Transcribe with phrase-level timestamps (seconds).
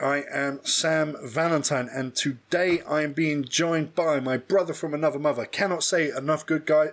[0.00, 5.18] I am Sam Valentine, and today I am being joined by my brother from another
[5.18, 5.46] mother.
[5.46, 6.88] Cannot say enough good guy,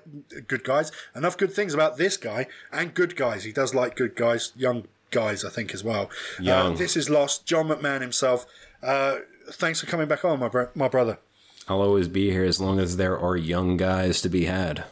[0.47, 3.43] good guys, enough good things about this guy, and good guys.
[3.43, 6.09] He does like good guys, young guys, I think as well.
[6.39, 6.73] Young.
[6.73, 7.45] Uh, this is Lost.
[7.45, 8.45] John McMahon himself.
[8.81, 9.17] Uh,
[9.51, 11.17] thanks for coming back on, my bro- my brother.
[11.67, 14.85] I'll always be here as long as there are young guys to be had.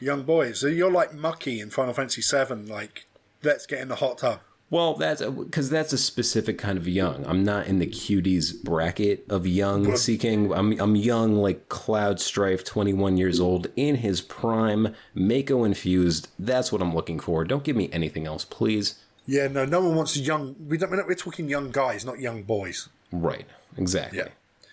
[0.00, 0.60] Young boys.
[0.60, 2.54] So you're like Mucky in Final Fantasy VII.
[2.70, 3.06] Like,
[3.42, 4.40] let's get in the hot tub.
[4.74, 7.24] Well, that's uh, because that's a specific kind of young.
[7.28, 10.52] I'm not in the cuties bracket of young seeking.
[10.52, 16.26] I'm I'm young like Cloud Strife, 21 years old, in his prime, Mako infused.
[16.40, 17.44] That's what I'm looking for.
[17.44, 18.98] Don't give me anything else, please.
[19.26, 20.56] Yeah, no, no one wants young.
[20.66, 20.90] We don't.
[20.90, 22.88] We're, not, we're talking young guys, not young boys.
[23.12, 23.46] Right.
[23.78, 24.18] Exactly.
[24.18, 24.28] Yeah.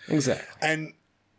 [0.08, 0.48] Exactly.
[0.60, 0.94] And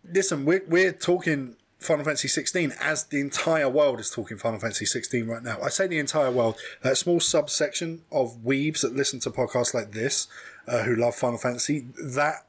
[0.09, 4.85] listen, we're we're talking Final Fantasy 16 as the entire world is talking Final Fantasy
[4.85, 5.57] 16 right now.
[5.61, 9.91] I say the entire world, that small subsection of weebs that listen to podcasts like
[9.91, 10.27] this,
[10.67, 12.45] uh, who love Final Fantasy, that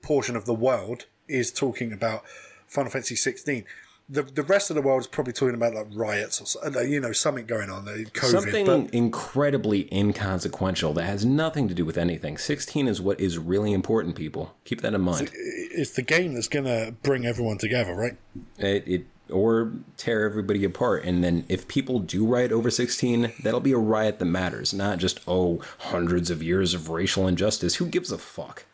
[0.00, 2.24] portion of the world is talking about
[2.66, 3.64] Final Fantasy 16.
[4.12, 7.00] The, the rest of the world is probably talking about like riots or uh, you
[7.00, 8.30] know something going on, uh, COVID.
[8.30, 12.36] Something but incredibly inconsequential that has nothing to do with anything.
[12.36, 14.54] 16 is what is really important, people.
[14.64, 15.30] Keep that in mind.
[15.34, 18.16] it's the game that's going to bring everyone together, right?
[18.58, 23.60] it, it or tear everybody apart and then if people do riot over 16 that'll
[23.60, 27.86] be a riot that matters not just oh hundreds of years of racial injustice who
[27.86, 28.66] gives a fuck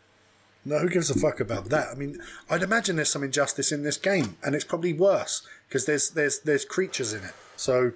[0.69, 1.89] No, who gives a fuck about that?
[1.91, 5.87] I mean, I'd imagine there's some injustice in this game, and it's probably worse because
[5.87, 7.33] there's there's there's creatures in it.
[7.57, 7.93] So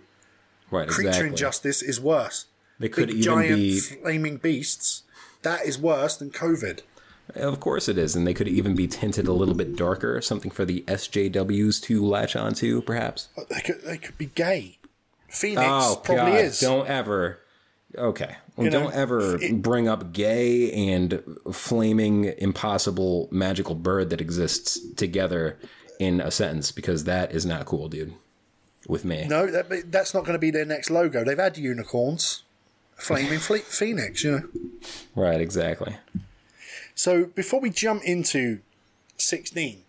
[0.70, 2.46] right creature exactly injustice is worse.
[2.78, 5.02] they could Big even giant be flaming beasts.
[5.42, 6.80] That is worse than COVID.
[7.34, 10.50] of course it is and they could even be tinted a little bit darker something
[10.50, 14.78] for the sjws to latch onto perhaps They could they could be gay.
[15.28, 16.60] Phoenix oh probably god is.
[16.60, 17.38] don't ever
[17.96, 24.78] okay well, You don't ever bring up gay and flaming impossible magical bird that exists
[24.94, 25.58] together
[25.98, 28.14] in a sentence because that is not cool dude
[28.88, 31.24] with me No, that, that's not going to be their next logo.
[31.24, 32.42] They've had unicorns,
[32.96, 34.24] flaming phoenix.
[34.24, 34.48] You know.
[35.14, 35.96] right exactly
[36.94, 38.60] So before we jump into
[39.16, 39.84] sixteen,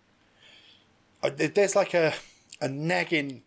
[1.22, 2.14] uh, there's like a
[2.60, 3.42] a nagging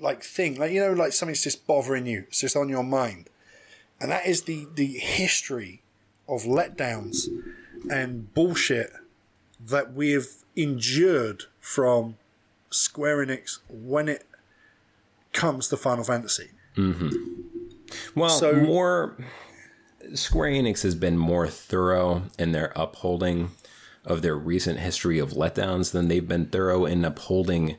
[0.00, 2.24] like thing, like you know, like something's just bothering you.
[2.28, 3.28] It's just on your mind,
[4.00, 5.82] and that is the the history
[6.28, 7.26] of letdowns
[7.90, 8.92] and bullshit
[9.60, 12.16] that we've endured from
[12.70, 14.26] Square Enix when it
[15.32, 16.50] comes to Final Fantasy.
[16.76, 17.08] Mm-hmm.
[18.14, 19.16] Well, So- more
[20.14, 23.50] Square Enix has been more thorough in their upholding
[24.04, 27.76] of their recent history of letdowns than they've been thorough in upholding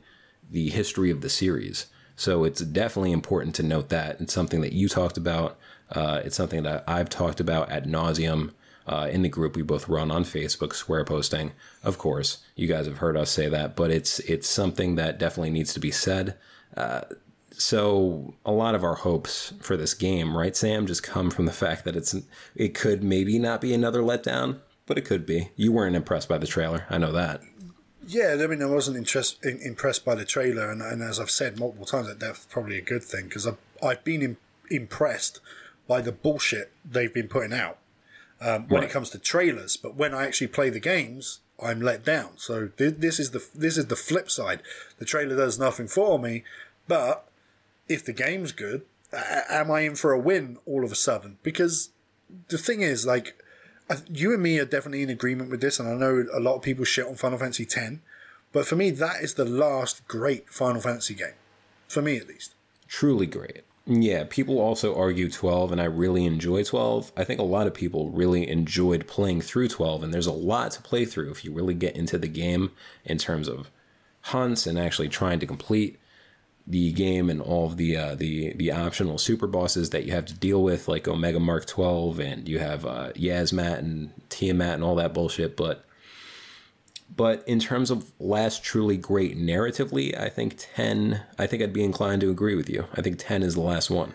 [0.50, 1.88] the history of the series.
[2.22, 5.58] So it's definitely important to note that it's something that you talked about.
[5.92, 8.52] Uh, it's something that I've talked about at nauseum
[8.86, 11.52] uh, in the group we both run on Facebook, Square Posting.
[11.84, 15.50] Of course, you guys have heard us say that, but it's it's something that definitely
[15.50, 16.38] needs to be said
[17.62, 21.52] so a lot of our hopes for this game, right, Sam, just come from the
[21.52, 22.16] fact that it's
[22.56, 25.50] it could maybe not be another letdown, but it could be.
[25.56, 27.42] You weren't impressed by the trailer, I know that.
[28.07, 31.29] Yeah, I mean, I wasn't interest, in, impressed by the trailer, and, and as I've
[31.29, 34.38] said multiple times, that that's probably a good thing because I've, I've been im
[34.69, 35.39] impressed
[35.88, 37.78] by the bullshit they've been putting out
[38.40, 38.90] um, when Right.
[38.90, 39.75] it comes to trailers.
[39.78, 42.38] But when I actually play the games, I'm let down.
[42.38, 44.61] So th- this is the this is the flip side.
[44.97, 46.44] The trailer does nothing for me,
[46.88, 47.28] but
[47.90, 51.38] if the game's good, a- am I in for a win all of a sudden?
[51.44, 51.90] Because
[52.47, 53.38] the thing is, like,
[54.09, 56.62] you and me are definitely in agreement with this, and I know a lot of
[56.62, 57.97] people shit on Final Fantasy X,
[58.52, 61.35] but for me, that is the last great Final Fantasy game,
[61.88, 62.53] for me at least.
[62.88, 63.63] Truly great.
[63.85, 67.12] Yeah, people also argue 12, and I really enjoy 12.
[67.18, 70.72] I think a lot of people really enjoyed playing through 12, and there's a lot
[70.72, 72.72] to play through if you really get into the game
[73.03, 73.72] in terms of
[74.25, 76.00] hunts and actually trying to complete
[76.72, 80.26] the game and all of the uh, the the optional super bosses that you have
[80.26, 84.84] to deal with, like Omega Mark 12, and you have uh, Yiazmat and Tiamat and
[84.84, 85.58] all that bullshit.
[85.58, 85.84] But
[87.14, 91.22] but in terms of last truly great narratively, I think 10.
[91.38, 92.85] I think I'd be inclined to agree with you.
[92.96, 94.14] I think 10 is the last one.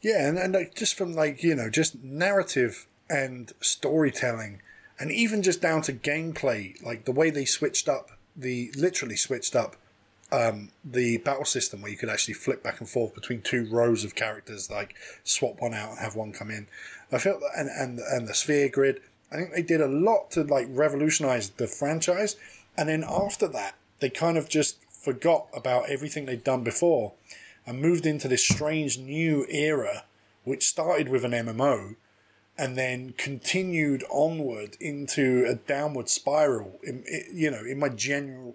[0.00, 4.62] Yeah, and, and like, just from like you know just narrative and storytelling,
[4.98, 9.54] and even just down to gameplay, like the way they switched up the literally switched
[9.54, 9.76] up
[10.32, 14.02] um, the battle system where you could actually flip back and forth between two rows
[14.02, 16.66] of characters, like swap one out and have one come in.
[17.12, 19.00] I felt that, and and and the sphere grid.
[19.30, 22.36] I think they did a lot to like revolutionize the franchise,
[22.76, 27.12] and then after that, they kind of just forgot about everything they'd done before
[27.66, 30.04] and moved into this strange new era,
[30.44, 31.96] which started with an MMO,
[32.56, 36.80] and then continued onward into a downward spiral.
[36.82, 38.54] In, you know, in my general,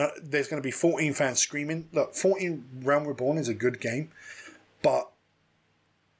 [0.00, 1.88] and there's going to be 14 fans screaming.
[1.92, 4.10] Look, 14 Realm Reborn is a good game,
[4.82, 5.10] but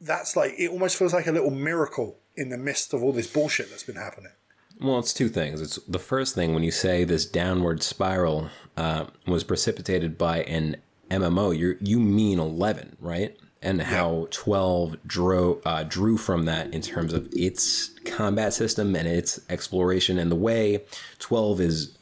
[0.00, 3.26] that's like it almost feels like a little miracle in the midst of all this
[3.26, 4.32] bullshit that's been happening.
[4.80, 5.60] Well, it's two things.
[5.60, 10.76] It's the first thing when you say this downward spiral uh, was precipitated by an
[11.10, 11.56] MMO.
[11.56, 13.36] You you mean eleven, right?
[13.62, 19.06] And how twelve drew uh, drew from that in terms of its combat system and
[19.06, 20.84] its exploration and the way
[21.18, 21.96] twelve is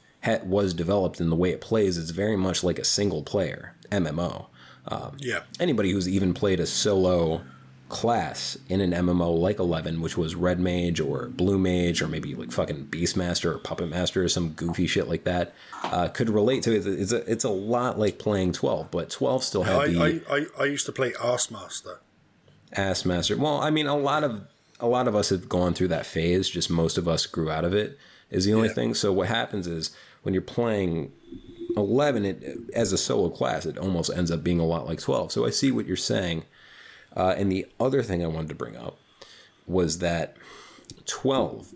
[0.44, 1.98] was developed and the way it plays.
[1.98, 4.46] It's very much like a single player MMO.
[4.88, 5.40] Um, yeah.
[5.60, 7.42] Anybody who's even played a solo
[7.88, 12.34] class in an MMO like 11, which was Red Mage or Blue Mage or maybe
[12.34, 15.54] like fucking Beastmaster or Puppet Master or some goofy shit like that,
[15.84, 16.86] uh, could relate to it.
[16.86, 20.24] It's a, it's a lot like playing 12, but 12 still had I, the.
[20.28, 22.00] I, I, I used to play Ass Master.
[22.72, 23.36] Ass Master.
[23.36, 24.46] Well, I mean, a lot of
[24.80, 26.48] a lot of us have gone through that phase.
[26.48, 27.98] Just most of us grew out of it.
[28.30, 28.74] Is the only yeah.
[28.74, 28.94] thing.
[28.94, 31.12] So what happens is when you're playing
[31.76, 35.32] 11 it, as a solo class, it almost ends up being a lot like 12.
[35.32, 36.44] So I see what you're saying
[37.16, 38.98] uh, and the other thing I wanted to bring up
[39.66, 40.36] was that
[41.06, 41.74] 12,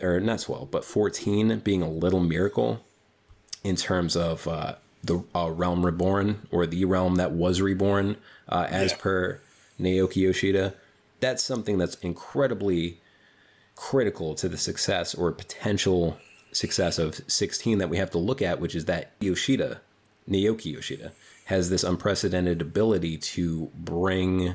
[0.00, 2.80] or not 12, but 14 being a little miracle
[3.64, 8.16] in terms of uh, the uh, realm reborn or the realm that was reborn
[8.48, 8.98] uh, as yeah.
[8.98, 9.40] per
[9.80, 10.74] Naoki Yoshida.
[11.20, 13.00] That's something that's incredibly
[13.74, 16.18] critical to the success or potential
[16.52, 19.80] success of 16 that we have to look at, which is that Yoshida,
[20.28, 21.12] Naoki Yoshida,
[21.46, 24.54] has this unprecedented ability to bring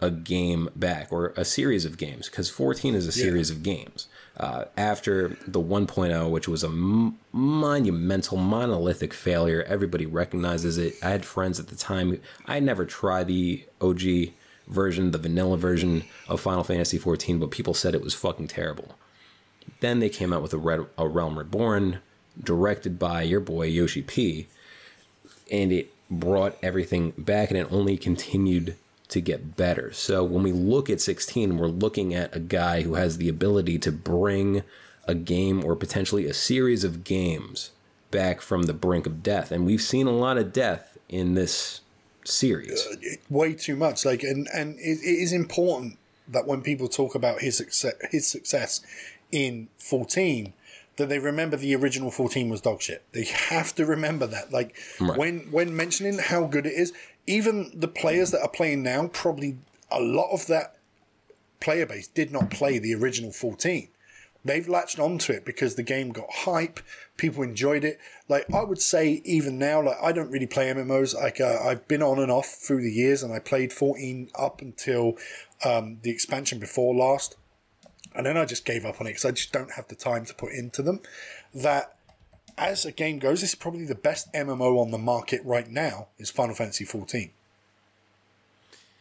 [0.00, 3.56] a game back or a series of games because 14 is a series yeah.
[3.56, 4.08] of games.
[4.36, 10.94] Uh, after the 1.0, which was a m- monumental, monolithic failure, everybody recognizes it.
[11.02, 12.20] I had friends at the time.
[12.46, 14.02] I never tried the OG
[14.66, 18.96] version, the vanilla version of Final Fantasy 14, but people said it was fucking terrible.
[19.80, 21.98] Then they came out with a, Red, a Realm Reborn,
[22.42, 24.46] directed by your boy Yoshi P,
[25.50, 28.76] and it brought everything back and it only continued
[29.08, 29.92] to get better.
[29.92, 33.78] So when we look at 16, we're looking at a guy who has the ability
[33.80, 34.62] to bring
[35.06, 37.70] a game or potentially a series of games
[38.10, 39.52] back from the brink of death.
[39.52, 41.80] And we've seen a lot of death in this
[42.24, 42.86] series.
[42.86, 42.96] Uh,
[43.28, 44.04] way too much.
[44.04, 45.98] Like, and, and it, it is important
[46.28, 48.80] that when people talk about his success, his success
[49.32, 50.52] in 14,
[50.96, 53.04] that they remember the original 14 was dog shit.
[53.12, 54.52] They have to remember that.
[54.52, 55.18] Like right.
[55.18, 56.92] when when mentioning how good it is,
[57.26, 59.56] even the players that are playing now, probably
[59.90, 60.76] a lot of that
[61.60, 63.88] player base did not play the original 14.
[64.44, 66.80] They've latched onto it because the game got hype,
[67.16, 68.00] people enjoyed it.
[68.28, 71.14] Like I would say, even now, like I don't really play MMOs.
[71.14, 74.60] Like uh, I've been on and off through the years, and I played 14 up
[74.60, 75.16] until
[75.64, 77.36] um, the expansion before last
[78.14, 80.24] and then I just gave up on it because I just don't have the time
[80.26, 81.00] to put into them.
[81.54, 81.96] That
[82.58, 86.08] as a game goes, this is probably the best MMO on the market right now.
[86.18, 87.30] Is Final Fantasy XIV.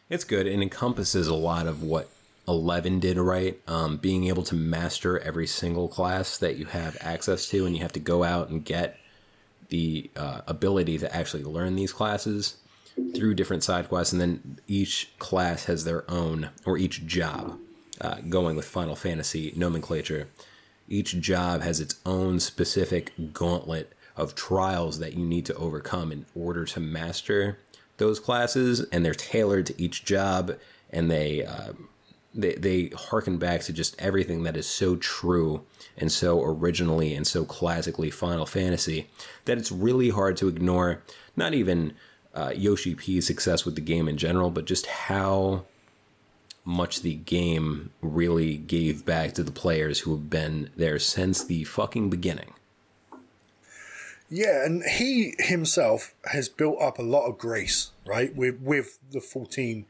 [0.09, 2.09] It's good and encompasses a lot of what
[2.47, 3.59] 11 did right.
[3.67, 7.81] Um, being able to master every single class that you have access to, and you
[7.81, 8.97] have to go out and get
[9.69, 12.57] the uh, ability to actually learn these classes
[13.15, 17.57] through different side quests, and then each class has their own, or each job
[18.01, 20.27] uh, going with Final Fantasy nomenclature,
[20.89, 26.25] each job has its own specific gauntlet of trials that you need to overcome in
[26.35, 27.59] order to master
[27.97, 30.57] those classes, and they're tailored to each job,
[30.89, 31.73] and they uh,
[32.33, 35.63] they they harken back to just everything that is so true
[35.97, 39.07] and so originally and so classically Final Fantasy
[39.45, 41.03] that it's really hard to ignore.
[41.35, 41.93] Not even
[42.33, 45.65] uh, Yoshi P's success with the game in general, but just how
[46.63, 51.63] much the game really gave back to the players who have been there since the
[51.63, 52.53] fucking beginning.
[54.29, 58.33] Yeah, and he himself has built up a lot of grace, right?
[58.33, 59.85] With with the fourteen,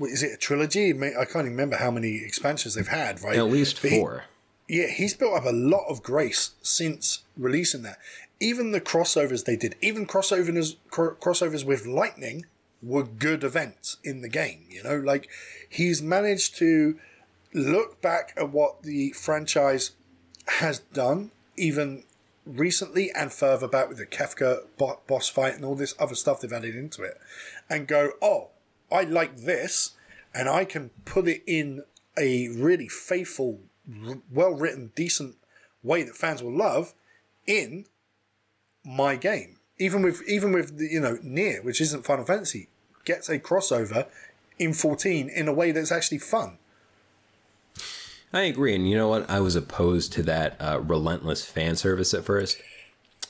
[0.00, 0.90] is it a trilogy?
[0.90, 3.36] I can't remember how many expansions they've had, right?
[3.36, 4.24] At least four.
[4.66, 7.98] He, yeah, he's built up a lot of grace since releasing that.
[8.40, 12.46] Even the crossovers they did, even crossovers crossovers with Lightning,
[12.82, 14.64] were good events in the game.
[14.68, 15.28] You know, like
[15.68, 16.98] he's managed to
[17.52, 19.92] look back at what the franchise
[20.46, 22.04] has done, even
[22.44, 24.64] recently and further back with the Kefka
[25.08, 27.18] boss fight and all this other stuff they've added into it,
[27.68, 28.48] and go, oh,
[28.92, 29.92] I like this,
[30.32, 31.82] and I can put it in
[32.16, 33.60] a really faithful,
[34.30, 35.36] well written, decent
[35.82, 36.94] way that fans will love
[37.46, 37.86] in
[38.84, 39.58] my game.
[39.78, 42.68] Even with even with the, you know NieR, which isn't Final Fantasy,
[43.04, 44.06] gets a crossover
[44.58, 46.58] in 14 in a way that's actually fun.
[48.32, 49.28] I agree, and you know what?
[49.30, 52.60] I was opposed to that uh, relentless fan service at first.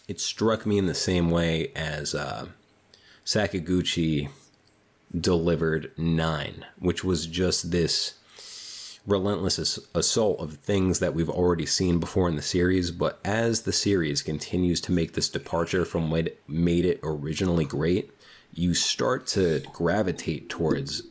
[0.08, 2.46] It struck me in the same way as uh,
[3.24, 4.30] Sakaguchi
[5.18, 8.14] delivered Nine, which was just this
[9.06, 12.90] relentless assault of things that we've already seen before in the series.
[12.90, 18.10] But as the series continues to make this departure from what made it originally great,
[18.52, 21.02] you start to gravitate towards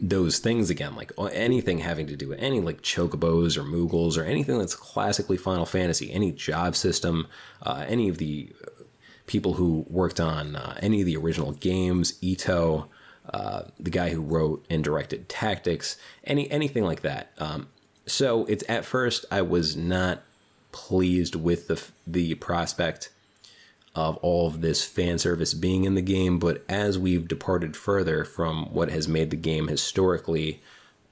[0.00, 4.24] those things again, like anything having to do with any like chocobos or moogles or
[4.24, 7.26] anything that's classically Final Fantasy, any job system,
[7.62, 8.52] uh, any of the
[9.26, 12.88] people who worked on uh, any of the original games, Ito,
[13.32, 17.32] uh, the guy who wrote and directed Tactics, any anything like that.
[17.38, 17.68] Um,
[18.06, 20.22] so it's at first I was not
[20.72, 23.10] pleased with the the prospect
[23.94, 28.24] of all of this fan service being in the game, but as we've departed further
[28.24, 30.60] from what has made the game historically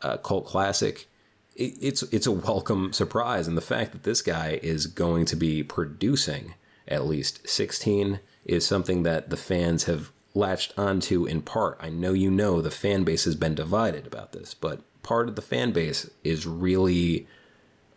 [0.02, 1.08] a cult classic,
[1.56, 5.36] it, it's it's a welcome surprise, and the fact that this guy is going to
[5.36, 6.54] be producing
[6.86, 11.78] at least 16 is something that the fans have latched onto in part.
[11.80, 15.36] I know you know the fan base has been divided about this, but part of
[15.36, 17.26] the fan base is really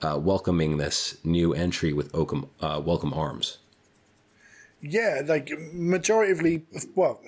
[0.01, 3.58] uh, welcoming this new entry with Oakham, uh, Welcome Arms.
[4.79, 6.63] Yeah, like majoritively.
[6.96, 7.20] Well,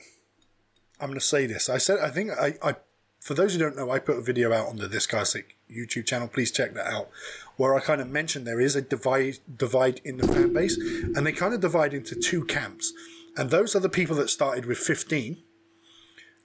[0.99, 1.69] I'm going to say this.
[1.69, 2.75] I said I think I, I
[3.19, 6.05] for those who don't know, I put a video out on the This Classic YouTube
[6.05, 6.27] channel.
[6.27, 7.09] Please check that out,
[7.57, 11.25] where I kind of mentioned there is a divide divide in the fan base, and
[11.25, 12.93] they kind of divide into two camps.
[13.39, 15.37] And those are the people that started with 15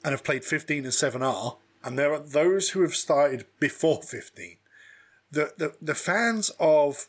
[0.04, 1.56] and have played 15 and 7R.
[1.82, 4.58] And there are those who have started before 15.
[5.28, 7.08] The, the, the fans of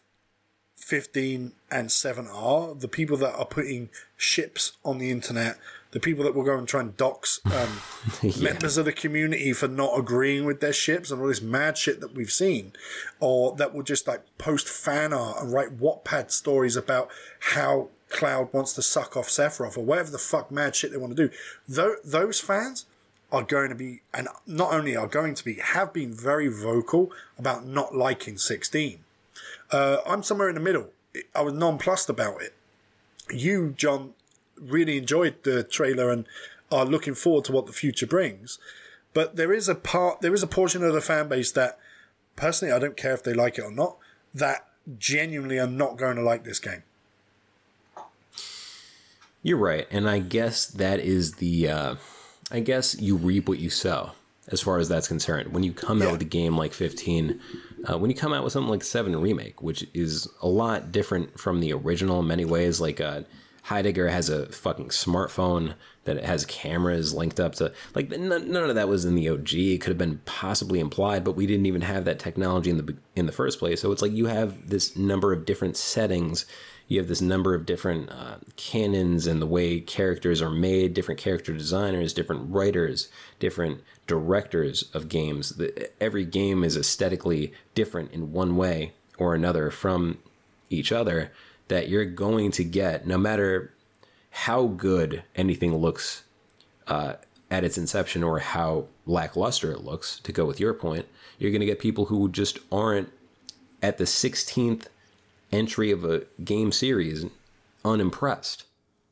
[0.76, 5.60] 15 and 7R, the people that are putting ships on the internet,
[5.92, 7.80] the people that will go and try and dox um,
[8.24, 8.44] yeah.
[8.44, 12.02] members of the community for not agreeing with their ships and all this mad shit
[12.02, 12.74] that we've seen,
[13.20, 18.54] or that will just like post fan art and write Wattpad stories about how Cloud
[18.54, 21.34] wants to suck off Sephiroth or whatever the fuck mad shit they want to do.
[21.74, 22.86] Th- those fans
[23.32, 27.12] are going to be, and not only are going to be, have been very vocal
[27.38, 29.00] about not liking 16.
[29.72, 30.90] Uh, I'm somewhere in the middle.
[31.34, 32.54] I was nonplussed about it.
[33.32, 34.14] You, John,
[34.60, 36.26] really enjoyed the trailer and
[36.72, 38.60] are looking forward to what the future brings.
[39.14, 41.80] But there is a part, there is a portion of the fan base that,
[42.36, 43.98] personally, I don't care if they like it or not,
[44.34, 44.68] that
[45.00, 46.84] genuinely are not going to like this game.
[49.46, 51.70] You're right, and I guess that is the.
[51.70, 51.96] Uh,
[52.50, 54.14] I guess you reap what you sow,
[54.48, 55.54] as far as that's concerned.
[55.54, 56.08] When you come yeah.
[56.08, 57.40] out with a game like 15,
[57.88, 61.40] uh, when you come out with something like 7 remake, which is a lot different
[61.40, 63.22] from the original in many ways, like uh,
[63.66, 65.76] Heidegger has a fucking smartphone
[66.06, 69.54] that has cameras linked up to like none, none of that was in the OG.
[69.54, 72.98] It could have been possibly implied, but we didn't even have that technology in the
[73.16, 73.80] in the first place.
[73.80, 76.48] So it's like you have this number of different settings
[76.88, 81.20] you have this number of different uh, canons and the way characters are made, different
[81.20, 85.56] character designers, different writers, different directors of games.
[85.56, 90.20] The, every game is aesthetically different in one way or another from
[90.70, 91.32] each other
[91.68, 93.74] that you're going to get no matter
[94.30, 96.24] how good anything looks
[96.88, 97.14] uh,
[97.50, 101.08] at its inception or how lackluster it looks, to go with your point,
[101.40, 103.12] you're going to get people who just aren't
[103.82, 104.88] at the 16th
[105.52, 107.26] entry of a game series
[107.84, 108.66] unimpressed.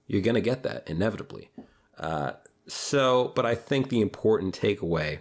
[0.08, 1.50] You're going to get that inevitably.
[1.98, 2.34] Uh,
[2.68, 5.20] so, but I think the important takeaway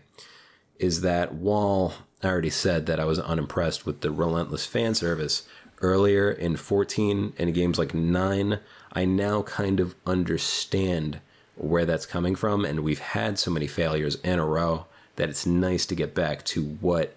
[0.79, 5.47] is that while I already said that I was unimpressed with the relentless fan service
[5.81, 8.61] earlier in 14 and games like 9,
[8.93, 11.21] I now kind of understand
[11.57, 12.65] where that's coming from.
[12.65, 16.45] And we've had so many failures in a row that it's nice to get back
[16.45, 17.17] to what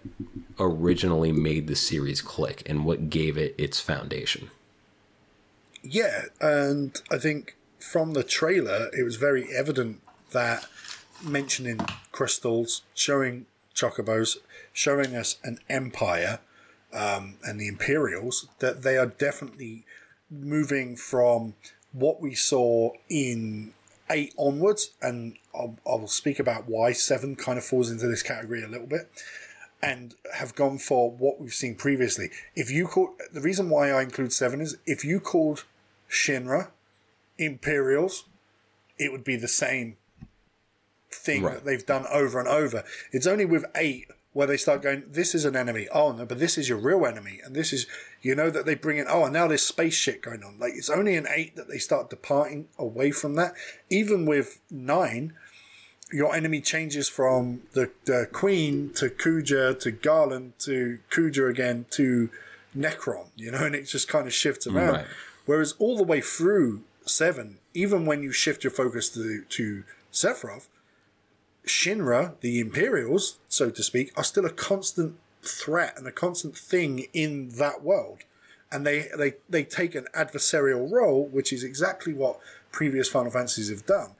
[0.59, 4.49] originally made the series click and what gave it its foundation.
[5.81, 10.65] Yeah, and I think from the trailer, it was very evident that
[11.23, 11.79] mentioning
[12.11, 14.37] crystals, showing chocobos,
[14.73, 16.39] showing us an empire
[16.93, 19.85] um, and the Imperials, that they are definitely
[20.29, 21.53] moving from
[21.91, 23.73] what we saw in
[24.09, 28.63] eight onwards, and I'll, I'll speak about why seven kind of falls into this category
[28.63, 29.09] a little bit,
[29.81, 32.29] and have gone for what we've seen previously.
[32.55, 35.65] If you call the reason why I include seven is if you called
[36.09, 36.69] Shinra
[37.37, 38.25] Imperials,
[38.97, 39.97] it would be the same
[41.11, 41.55] thing right.
[41.55, 42.83] that they've done over and over.
[43.11, 45.87] It's only with eight where they start going, this is an enemy.
[45.93, 47.39] Oh, no, but this is your real enemy.
[47.45, 47.87] And this is,
[48.21, 50.59] you know, that they bring in, oh, and now there's space shit going on.
[50.59, 53.53] Like, it's only in eight that they start departing away from that.
[53.89, 55.31] Even with nine,
[56.11, 62.29] your enemy changes from the, the Queen to Kuja to Garland to Kuja again to
[62.77, 64.93] Necron, you know, and it just kind of shifts around.
[64.93, 65.05] Right.
[65.45, 70.67] Whereas all the way through seven, even when you shift your focus to to Sephiroth,
[71.65, 77.07] Shinra, the Imperials, so to speak, are still a constant threat and a constant thing
[77.13, 78.19] in that world.
[78.71, 82.39] And they, they, they take an adversarial role, which is exactly what
[82.71, 84.11] previous Final Fantasies have done.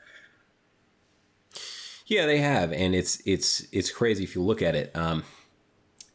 [2.05, 4.95] Yeah, they have, and it's it's it's crazy if you look at it.
[4.95, 5.23] Um,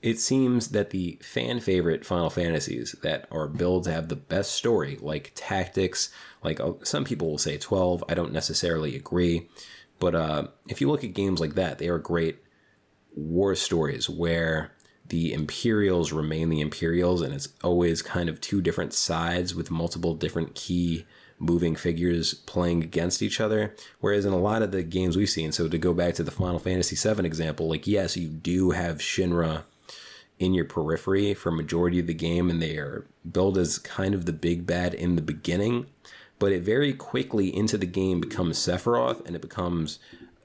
[0.03, 4.53] it seems that the fan favorite Final Fantasies that are built to have the best
[4.53, 6.11] story, like Tactics,
[6.45, 8.05] like uh, some people will say twelve.
[8.09, 9.49] I don't necessarily agree,
[9.99, 12.39] but uh, if you look at games like that, they are great
[13.15, 14.73] war stories where
[15.09, 20.15] the Imperials remain the Imperials, and it's always kind of two different sides with multiple
[20.15, 21.05] different key
[21.41, 23.75] moving figures playing against each other.
[23.99, 26.31] Whereas in a lot of the games we've seen, so to go back to the
[26.31, 29.65] Final Fantasy VII example, like yes, you do have Shinra
[30.39, 34.27] in your periphery for majority of the game, and they are billed as kind of
[34.27, 35.87] the big bad in the beginning.
[36.39, 39.99] But it very quickly into the game becomes Sephiroth, and it becomes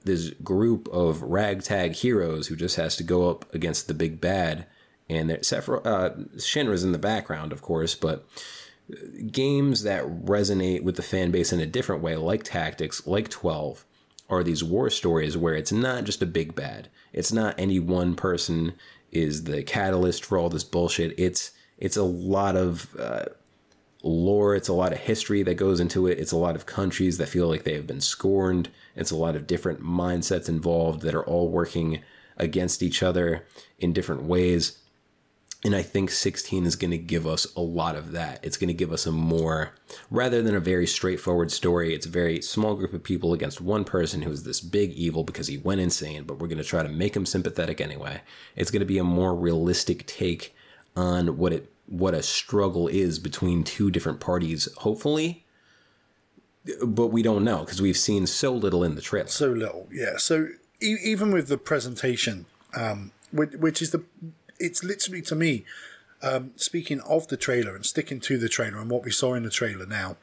[0.03, 4.65] this group of ragtag heroes who just has to go up against the big bad.
[5.09, 8.27] And Sephiroth, uh, Shinra's in the background, of course, but
[9.31, 13.85] games that resonate with the fan base in a different way, like Tactics, like 12,
[14.29, 16.89] are these war stories where it's not just a big bad.
[17.13, 18.73] It's not any one person
[19.11, 21.17] is the catalyst for all this bullshit.
[21.17, 23.25] It's it's a lot of uh,
[24.03, 24.55] lore.
[24.55, 26.19] It's a lot of history that goes into it.
[26.19, 28.69] It's a lot of countries that feel like they have been scorned.
[28.95, 32.01] It's a lot of different mindsets involved that are all working
[32.37, 33.45] against each other
[33.79, 34.79] in different ways.
[35.63, 38.39] And I think 16 is going to give us a lot of that.
[38.43, 39.71] It's going to give us a more,
[40.11, 43.83] rather than a very straightforward story, it's a very small group of people against one
[43.83, 46.89] person who's this big evil because he went insane, but we're going to try to
[46.89, 48.21] make him sympathetic anyway.
[48.55, 50.55] It's going to be a more realistic take
[50.95, 55.45] on what it what a struggle is between two different parties, hopefully.
[56.83, 59.27] But we don't know because we've seen so little in the trailer.
[59.27, 60.17] So little, yeah.
[60.17, 60.47] So
[60.81, 64.03] e- even with the presentation, um, which, which is the
[64.59, 65.65] it's literally to me,
[66.21, 69.43] um, speaking of the trailer and sticking to the trailer and what we saw in
[69.43, 70.17] the trailer now,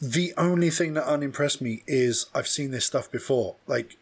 [0.00, 3.56] the only thing that unimpressed me is I've seen this stuff before.
[3.66, 3.96] Like,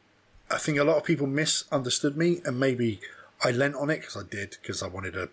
[0.51, 3.01] I think a lot of people misunderstood me, and maybe
[3.45, 5.29] I lent on it because I did, because I wanted to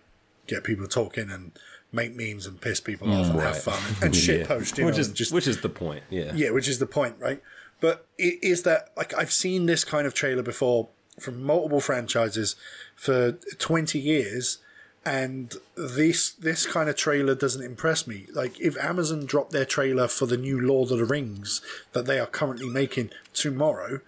[0.47, 1.51] get people talking and
[1.91, 4.47] make memes and piss people off and have fun and, and shit Yeah.
[4.47, 6.03] post, you which know, is just which is the point.
[6.09, 6.33] Yeah.
[6.35, 7.41] yeah, which is the point, right?
[7.79, 12.55] But it is that like I've seen this kind of trailer before from multiple franchises
[12.95, 14.59] for 20 years
[15.05, 18.25] and this this kind of trailer doesn't impress me.
[18.33, 21.61] Like if Amazon dropped their trailer for the new Lord of the Rings
[21.93, 23.99] that they are currently making tomorrow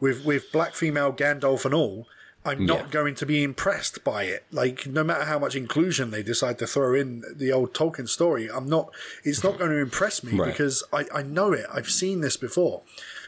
[0.00, 2.06] with with black female Gandalf and all,
[2.46, 2.90] I'm not Yeah.
[2.92, 4.44] going to be impressed by it.
[4.50, 8.48] Like no matter how much inclusion they decide to throw in the old Tolkien story,
[8.50, 8.88] I'm not.
[9.24, 10.50] It's not going to impress me Right.
[10.50, 11.66] because I, I know it.
[11.70, 12.82] I've seen this before.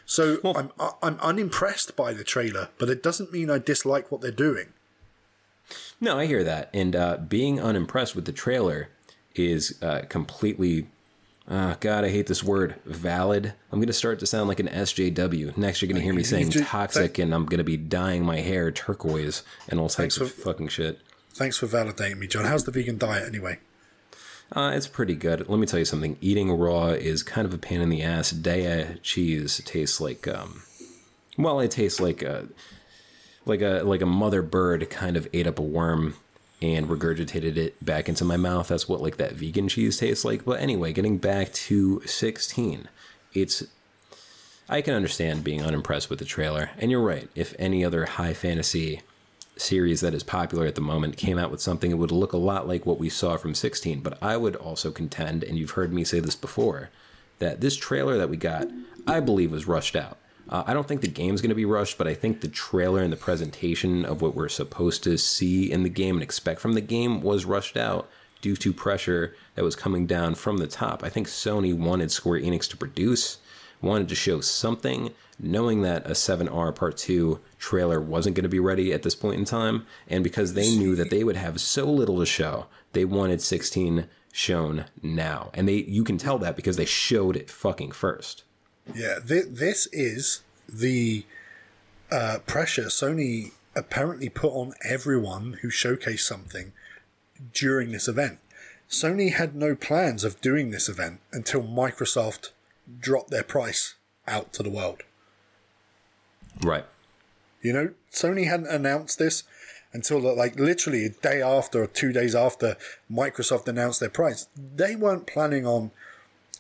[0.07, 4.31] So I'm I'm unimpressed by the trailer, but it doesn't mean I dislike what they're
[4.49, 4.69] doing.
[6.01, 6.71] No, I hear that.
[6.73, 8.89] And uh, being unimpressed with the trailer
[9.35, 10.87] is uh, completely,
[11.47, 13.53] uh, God, I hate this word, valid.
[13.71, 15.57] I'm going to start to sound like an SJW.
[15.57, 18.39] Next, you're going to hear me saying toxic, and I'm going to be dyeing my
[18.41, 21.01] hair turquoise and all types of fucking shit.
[21.35, 22.45] Thanks for validating me, John.
[22.45, 23.59] How's the vegan diet anyway?
[24.53, 25.49] Uh, it's pretty good.
[25.49, 26.17] Let me tell you something.
[26.21, 28.33] Eating raw is kind of a pain in the ass.
[28.33, 30.63] Daiya cheese tastes like, um,
[31.39, 32.49] well, it tastes like a,
[33.47, 36.15] like a like a mother bird kind of ate up a worm
[36.63, 38.69] and regurgitated it back into my mouth.
[38.69, 40.45] That's what like that vegan cheese tastes like.
[40.45, 42.89] But anyway, getting back to 16,
[43.33, 43.65] it's
[44.69, 46.71] I can understand being unimpressed with the trailer.
[46.79, 47.29] And you're right.
[47.35, 49.01] If any other high fantasy
[49.57, 52.39] series that is popular at the moment came out with something, it would look a
[52.39, 54.01] lot like what we saw from 16.
[54.01, 56.91] But I would also contend, and you've heard me say this before,
[57.41, 58.69] that this trailer that we got,
[59.09, 60.19] I believe, was rushed out.
[60.49, 63.03] Uh, I don't think the game's going to be rushed, but I think the trailer
[63.03, 66.73] and the presentation of what we're supposed to see in the game and expect from
[66.73, 68.09] the game was rushed out
[68.41, 71.05] due to pressure that was coming down from the top.
[71.05, 73.39] I think Sony wanted Square Enix to produce,
[73.83, 78.61] wanted to show something, knowing that a 7R Part 2 trailer wasn't going to be
[78.61, 79.87] ready at this point in time.
[80.09, 84.09] And because they knew that they would have so little to show, they wanted 16
[84.33, 85.51] shown now.
[85.55, 88.45] And they you can tell that because they showed it fucking first.
[88.95, 91.25] Yeah, th- this is the
[92.11, 96.73] uh, pressure Sony apparently put on everyone who showcased something
[97.53, 98.39] during this event.
[98.89, 102.51] Sony had no plans of doing this event until Microsoft
[102.99, 103.95] dropped their price
[104.27, 105.03] out to the world.
[106.63, 106.85] Right.
[107.63, 109.45] You know, Sony hadn't announced this
[109.93, 112.77] until like literally a day after or two days after
[113.11, 114.49] Microsoft announced their price.
[114.57, 115.91] They weren't planning on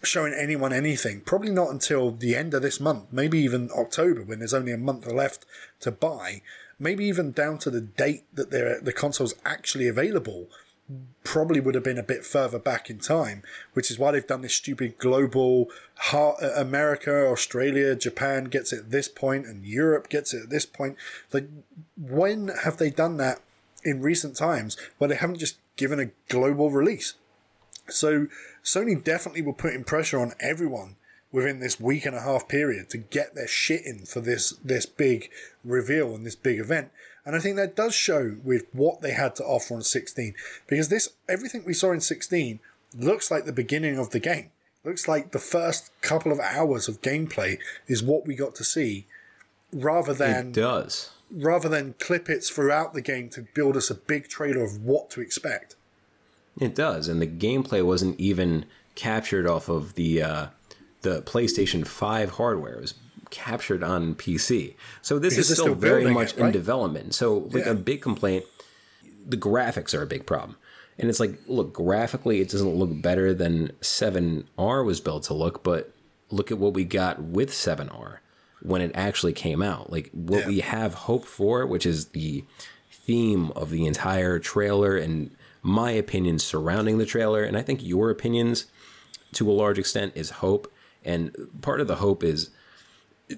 [0.03, 1.21] showing anyone anything.
[1.21, 4.79] Probably not until the end of this month, maybe even October when there's only a
[4.79, 5.45] month left
[5.81, 6.43] to buy.
[6.79, 10.49] Maybe even down to the date that the console's actually available
[11.23, 13.43] probably would have been a bit further back in time,
[13.75, 15.69] which is why they've done this stupid global
[16.13, 20.67] uh, America, Australia, Japan gets it at this point, and Europe gets it at this
[20.67, 20.97] point.
[21.33, 21.49] Like,
[21.97, 23.41] when have they done that
[23.85, 27.15] in recent times where they haven't just given a global release?
[27.93, 28.27] So
[28.65, 30.97] Sony definitely were putting pressure on everyone
[31.33, 34.87] within this week and a half period to get their shit in for this this
[34.87, 35.31] big
[35.65, 36.91] reveal and this big event.
[37.25, 40.35] And I think that does show with what they had to offer on 16
[40.67, 42.61] because this everything we saw in 16
[42.97, 44.51] looks like the beginning of the game.
[44.83, 49.07] Looks like the first couple of hours of gameplay is what we got to see
[49.73, 51.11] rather than it does.
[51.31, 55.11] Rather than clip it throughout the game to build us a big trailer of what
[55.11, 55.77] to expect.
[56.59, 60.47] It does, and the gameplay wasn't even captured off of the uh,
[61.03, 62.75] the PlayStation 5 hardware.
[62.75, 62.95] It was
[63.31, 64.75] captured on PC.
[65.03, 66.47] So this because is still, still very much it, right?
[66.47, 67.15] in development.
[67.15, 67.73] So like yeah.
[67.73, 68.45] a big complaint,
[69.27, 70.57] the graphics are a big problem.
[70.99, 75.63] And it's like, look, graphically, it doesn't look better than 7R was built to look,
[75.63, 75.95] but
[76.31, 78.19] look at what we got with 7R
[78.63, 79.91] when it actually came out.
[79.91, 80.47] Like what yeah.
[80.47, 82.45] we have hope for, which is the
[82.91, 88.11] theme of the entire trailer and my opinions surrounding the trailer, and I think your
[88.11, 88.67] opinions
[89.33, 90.73] to a large extent is hope.
[91.05, 92.51] And part of the hope is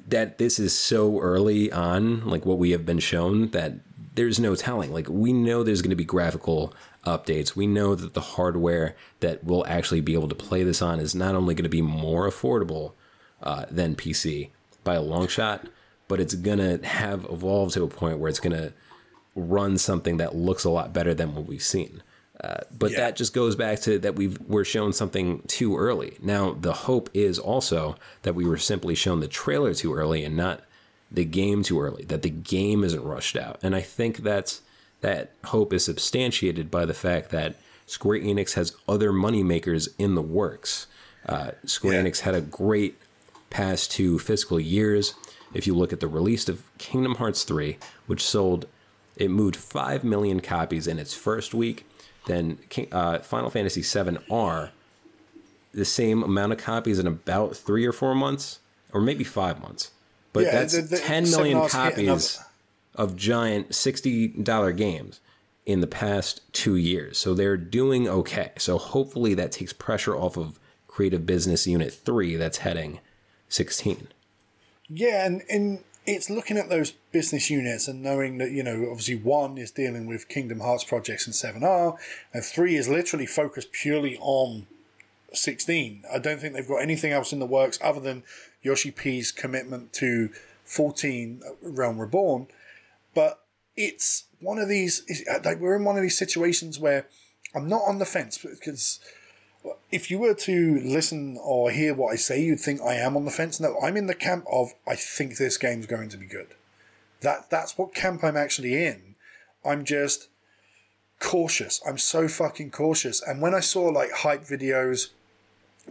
[0.08, 3.74] that this is so early on, like what we have been shown, that
[4.14, 4.92] there's no telling.
[4.92, 7.56] Like we know there's going to be graphical updates.
[7.56, 11.14] We know that the hardware that we'll actually be able to play this on is
[11.14, 12.92] not only going to be more affordable
[13.42, 14.50] uh, than PC
[14.84, 15.66] by a long shot,
[16.08, 18.72] but it's going to have evolved to a point where it's going to
[19.34, 22.02] run something that looks a lot better than what we've seen.
[22.40, 22.98] Uh, but yeah.
[22.98, 26.16] that just goes back to that we were shown something too early.
[26.20, 30.36] Now the hope is also that we were simply shown the trailer too early and
[30.36, 30.62] not
[31.10, 32.04] the game too early.
[32.04, 34.62] That the game isn't rushed out, and I think that's
[35.02, 40.22] that hope is substantiated by the fact that Square Enix has other moneymakers in the
[40.22, 40.86] works.
[41.26, 42.02] Uh, Square yeah.
[42.02, 42.96] Enix had a great
[43.50, 45.14] past two fiscal years.
[45.52, 48.66] If you look at the release of Kingdom Hearts 3, which sold,
[49.16, 51.84] it moved 5 million copies in its first week
[52.26, 52.58] then
[52.90, 54.70] uh, Final Fantasy VII R,
[55.72, 58.60] the same amount of copies in about three or four months,
[58.92, 59.90] or maybe five months.
[60.32, 62.40] But yeah, that's the, the 10 million copies
[62.94, 65.20] of giant $60 games
[65.64, 67.18] in the past two years.
[67.18, 68.52] So they're doing okay.
[68.58, 70.58] So hopefully that takes pressure off of
[70.88, 73.00] Creative Business Unit 3 that's heading
[73.48, 74.08] 16.
[74.88, 79.14] Yeah, and, and it's looking at those business units and knowing that, you know, obviously
[79.14, 81.96] one is dealing with Kingdom Hearts projects and 7R,
[82.32, 84.66] and three is literally focused purely on
[85.32, 86.02] 16.
[86.12, 88.24] I don't think they've got anything else in the works other than
[88.62, 90.30] Yoshi P's commitment to
[90.64, 92.48] 14 uh, Realm Reborn.
[93.14, 93.40] But
[93.76, 97.06] it's one of these, uh, like, we're in one of these situations where
[97.54, 98.98] I'm not on the fence because
[99.90, 103.24] if you were to listen or hear what I say, you'd think I am on
[103.24, 103.60] the fence.
[103.60, 106.48] No, I'm in the camp of I think this game's going to be good.
[107.20, 109.14] That that's what camp I'm actually in.
[109.64, 110.28] I'm just
[111.20, 111.80] cautious.
[111.86, 113.22] I'm so fucking cautious.
[113.22, 115.10] And when I saw like hype videos,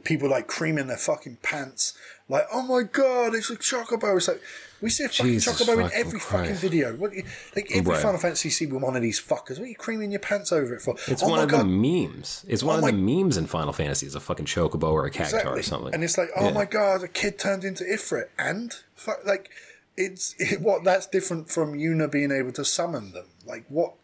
[0.04, 1.98] people like creaming their fucking pants,
[2.30, 4.16] like, oh my god, it's a chocobo.
[4.16, 4.42] It's like
[4.82, 6.32] we see a fucking Jesus chocobo in every Christ.
[6.32, 6.96] fucking video.
[6.96, 7.24] What you,
[7.56, 8.02] like every right.
[8.02, 9.60] Final Fantasy see with one of these fuckers.
[9.60, 10.96] What are you creaming your pants over it for?
[11.08, 11.62] It's oh one of god.
[11.62, 12.46] the memes.
[12.48, 14.06] It's oh one oh of the memes in Final Fantasy.
[14.06, 15.60] Is a fucking chocobo or a cactuar exactly.
[15.60, 15.94] or something.
[15.94, 16.52] And it's like, oh yeah.
[16.52, 19.50] my god, a kid turned into Ifrit, and fuck, like
[19.98, 23.26] it's it, what that's different from Yuna being able to summon them.
[23.46, 23.96] Like what,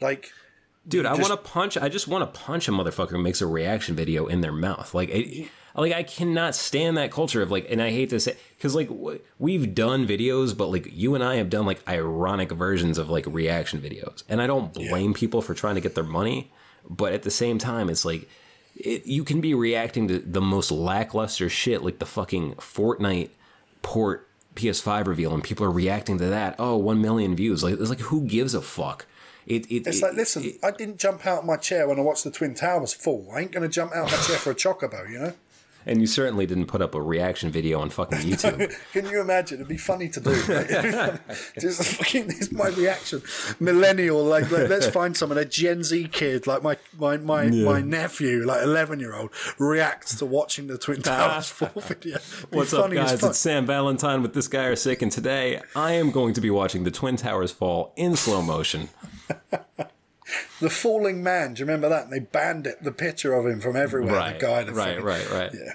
[0.00, 0.32] like
[0.90, 1.78] Dude, I want to punch.
[1.78, 4.92] I just want to punch a motherfucker who makes a reaction video in their mouth.
[4.92, 8.36] Like, it, like I cannot stand that culture of like, and I hate to say,
[8.56, 8.90] because like
[9.38, 13.24] we've done videos, but like you and I have done like ironic versions of like
[13.26, 15.16] reaction videos, and I don't blame yeah.
[15.16, 16.50] people for trying to get their money,
[16.88, 18.28] but at the same time, it's like
[18.74, 23.30] it, you can be reacting to the most lackluster shit, like the fucking Fortnite
[23.82, 26.56] port PS5 reveal, and people are reacting to that.
[26.58, 27.62] Oh, one million views.
[27.62, 29.06] Like, it's like who gives a fuck?
[29.50, 32.02] It, it, it's it, like, listen, I didn't jump out of my chair when I
[32.02, 33.28] watched the Twin Towers fall.
[33.34, 35.32] I ain't going to jump out of my chair for a chocobo, you know?
[35.86, 38.72] And you certainly didn't put up a reaction video on fucking YouTube.
[38.92, 39.56] Can you imagine?
[39.56, 40.30] It'd be funny to do.
[40.30, 41.18] Right?
[41.58, 43.22] Just fucking, this is my reaction.
[43.58, 47.64] Millennial, like, let, us find someone, a Gen Z kid, like my my my, yeah.
[47.64, 52.18] my nephew, like eleven year old, reacts to watching the Twin Towers full video.
[52.50, 53.24] What's up, guys?
[53.24, 56.50] It's Sam Valentine with This Guy Are Sick, and today I am going to be
[56.50, 58.90] watching the Twin Towers fall in slow motion.
[60.60, 61.54] the falling man.
[61.54, 62.04] Do you remember that?
[62.04, 64.14] And they banned it, the picture of him from everywhere.
[64.14, 65.50] Right, the guy, right, right, right.
[65.52, 65.72] Yeah.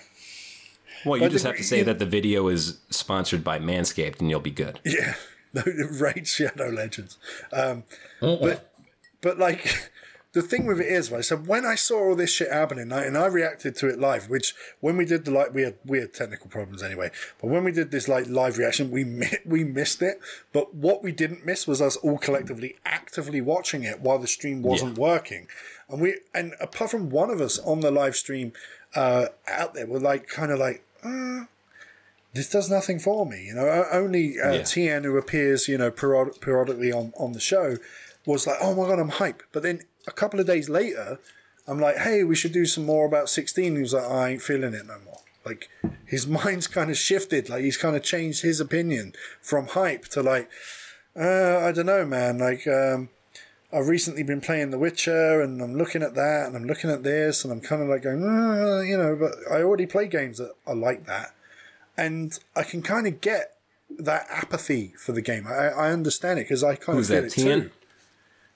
[1.05, 4.19] Well, you but just the, have to say that the video is sponsored by Manscaped,
[4.19, 4.79] and you'll be good.
[4.83, 5.15] Yeah,
[5.55, 7.17] Raid Shadow Legends.
[7.53, 7.83] Um,
[8.19, 8.73] but
[9.21, 9.91] but like
[10.35, 11.23] the thing with it is, right?
[11.23, 14.53] So when I saw all this shit happening, and I reacted to it live, which
[14.81, 17.09] when we did the like, we had we had technical problems anyway.
[17.41, 20.19] But when we did this like live reaction, we we missed it.
[20.51, 24.61] But what we didn't miss was us all collectively actively watching it while the stream
[24.61, 25.03] wasn't yeah.
[25.03, 25.47] working.
[25.87, 28.51] And we and apart from one of us on the live stream
[28.93, 30.83] uh, out there, were like kind of like.
[31.01, 31.45] Uh,
[32.33, 33.85] this does nothing for me, you know.
[33.89, 34.63] Only uh, yeah.
[34.63, 37.77] Tien, who appears, you know, periodically on, on the show,
[38.25, 41.19] was like, "Oh my god, I'm hype." But then a couple of days later,
[41.67, 43.75] I'm like, hey, we should do some more about 16.
[43.75, 45.19] He was like, I ain't feeling it no more.
[45.45, 45.69] Like
[46.05, 47.49] his mind's kind of shifted.
[47.49, 50.49] Like he's kind of changed his opinion from hype to like,
[51.19, 52.39] uh, I don't know, man.
[52.39, 53.09] Like, um,
[53.73, 57.03] I've recently been playing The Witcher and I'm looking at that and I'm looking at
[57.03, 60.37] this and I'm kind of like going, uh, you know, but I already play games
[60.37, 61.33] that are like that.
[61.97, 63.55] And I can kind of get
[63.97, 65.47] that apathy for the game.
[65.47, 67.61] I, I understand it because I kind Who's of feel that, it Tien?
[67.61, 67.71] too.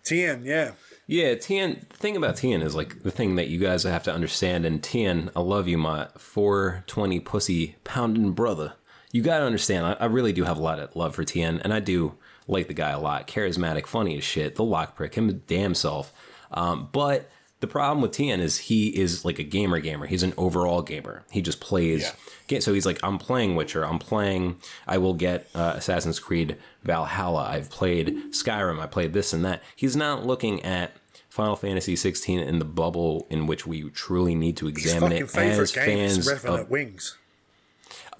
[0.04, 0.72] Tien, yeah.
[1.10, 1.88] Yeah, Tien.
[1.90, 4.64] The thing about Tien is like the thing that you guys have to understand.
[4.64, 8.74] And Tien, I love you, my 420 pussy pounding brother.
[9.12, 9.88] You gotta understand.
[9.88, 12.14] I, I really do have a lot of love for Tien, and I do
[12.48, 13.28] like the guy a lot.
[13.28, 14.54] Charismatic, funny as shit.
[14.54, 16.14] The lock prick, him damn self.
[16.52, 17.28] Um, but
[17.60, 20.06] the problem with Tien is he is like a gamer gamer.
[20.06, 21.24] He's an overall gamer.
[21.32, 22.14] He just plays.
[22.50, 22.60] Yeah.
[22.60, 23.84] So he's like, I'm playing Witcher.
[23.84, 24.58] I'm playing.
[24.88, 27.48] I will get uh, Assassin's Creed Valhalla.
[27.50, 28.80] I've played Skyrim.
[28.80, 29.62] I played this and that.
[29.76, 30.94] He's not looking at
[31.40, 35.72] Final Fantasy 16 in the bubble in which we truly need to examine it as
[35.72, 37.18] fans of Wings.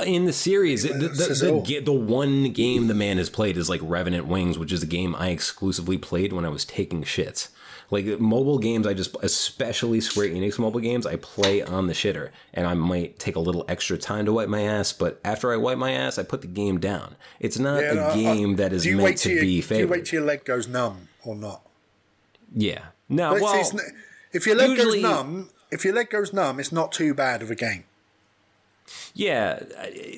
[0.06, 3.82] In the series, the, the, the, the, one game the man has played is like
[3.84, 7.50] Revenant Wings, which is a game I exclusively played when I was taking shits.
[7.92, 12.30] Like mobile games, I just, especially Square Enix mobile games, I play on the shitter.
[12.54, 15.58] And I might take a little extra time to wipe my ass, but after I
[15.58, 17.18] wipe my ass, I put the game down.
[17.42, 19.82] It's not yeah, a no, game I, that is meant to be favored.
[19.82, 21.66] Do you wait till your leg goes numb or not?
[22.56, 23.72] Yeah, no, but well,
[24.32, 27.42] if your leg usually, goes numb, if your leg goes numb, it's not too bad
[27.42, 27.84] of a game.
[29.14, 29.60] Yeah,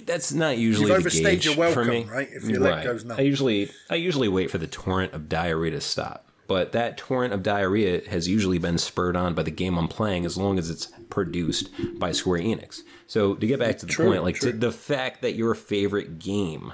[0.06, 2.04] that's not usually You've overstayed your welcome, for me.
[2.06, 2.30] right?
[2.32, 5.72] If your leg goes numb, I usually I usually wait for the torrent of diarrhea
[5.72, 6.26] to stop.
[6.48, 10.26] But that torrent of diarrhea has usually been spurred on by the game I'm playing,
[10.26, 12.82] as long as it's produced by Square Enix.
[13.08, 16.20] So to get back to the true, point, like to, the fact that your favorite
[16.20, 16.74] game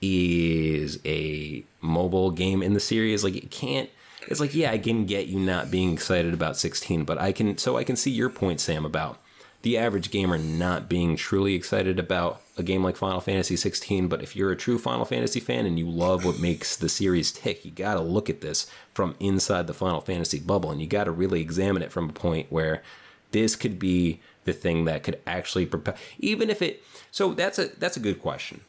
[0.00, 3.90] is a mobile game in the series, like it can't
[4.28, 7.58] it's like, yeah, I can get you not being excited about 16, but I can,
[7.58, 9.18] so I can see your point, Sam, about
[9.62, 14.08] the average gamer not being truly excited about a game like Final Fantasy 16.
[14.08, 17.32] But if you're a true Final Fantasy fan and you love what makes the series
[17.32, 20.86] tick, you got to look at this from inside the Final Fantasy bubble and you
[20.86, 22.82] got to really examine it from a point where
[23.30, 26.82] this could be the thing that could actually propel, even if it.
[27.10, 28.62] So that's a that's a good question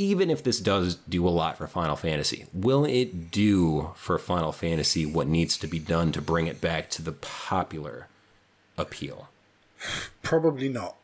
[0.00, 4.50] even if this does do a lot for Final Fantasy, will it do for Final
[4.50, 8.08] Fantasy what needs to be done to bring it back to the popular
[8.78, 9.28] appeal?
[10.22, 10.96] Probably not.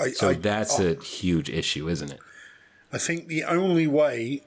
[0.00, 2.20] I, so I, that's I, a huge issue, isn't it?
[2.94, 4.40] I think the only way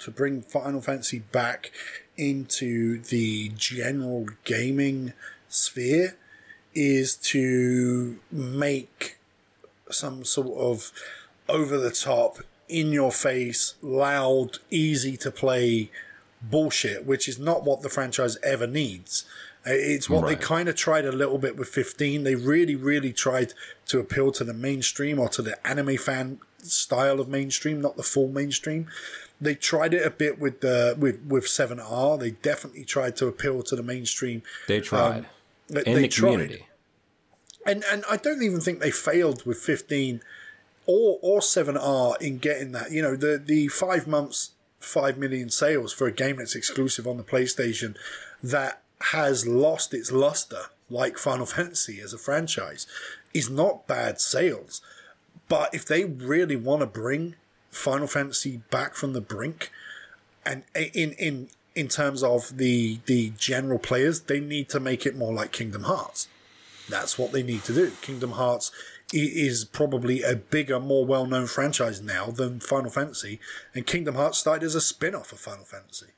[0.00, 1.70] to bring Final Fantasy back
[2.16, 5.12] into the general gaming
[5.48, 6.16] sphere
[6.74, 9.18] is to make
[9.90, 10.90] some sort of
[11.48, 15.90] over the top, in your face, loud, easy to play
[16.42, 19.24] bullshit, which is not what the franchise ever needs.
[19.66, 20.38] Uh, it's what right.
[20.38, 22.22] they kind of tried a little bit with 15.
[22.22, 23.54] They really, really tried
[23.86, 28.02] to appeal to the mainstream or to the anime fan style of mainstream, not the
[28.02, 28.86] full mainstream.
[29.40, 32.18] They tried it a bit with the with with 7R.
[32.18, 34.42] They definitely tried to appeal to the mainstream.
[34.66, 35.18] They tried.
[35.18, 35.26] Um,
[35.68, 36.30] they, in they the tried.
[36.32, 36.66] community.
[37.66, 40.22] And and I don't even think they failed with 15
[40.88, 42.90] or or 7R in getting that.
[42.90, 47.18] You know, the the five months, five million sales for a game that's exclusive on
[47.18, 47.94] the PlayStation
[48.42, 52.88] that has lost its luster, like Final Fantasy as a franchise,
[53.32, 54.80] is not bad sales.
[55.48, 57.36] But if they really want to bring
[57.70, 59.70] Final Fantasy back from the brink,
[60.44, 65.16] and in in in terms of the the general players, they need to make it
[65.16, 66.28] more like Kingdom Hearts.
[66.88, 67.92] That's what they need to do.
[68.00, 68.72] Kingdom Hearts
[69.12, 73.40] is probably a bigger, more well known franchise now than Final Fantasy,
[73.74, 76.08] and Kingdom Hearts started as a spin off of Final Fantasy.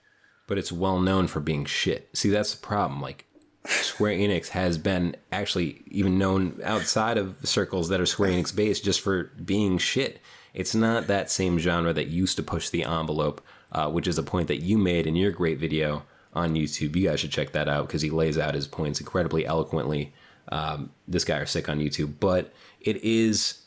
[0.46, 2.08] But it's well known for being shit.
[2.12, 3.00] See, that's the problem.
[3.00, 3.26] Like,
[3.66, 8.84] Square Enix has been actually even known outside of circles that are Square Enix based
[8.84, 10.20] just for being shit.
[10.54, 14.22] It's not that same genre that used to push the envelope, uh, which is a
[14.22, 16.96] point that you made in your great video on YouTube.
[16.96, 20.12] You guys should check that out because he lays out his points incredibly eloquently.
[20.50, 23.62] Um, this guy are sick on YouTube, but it is,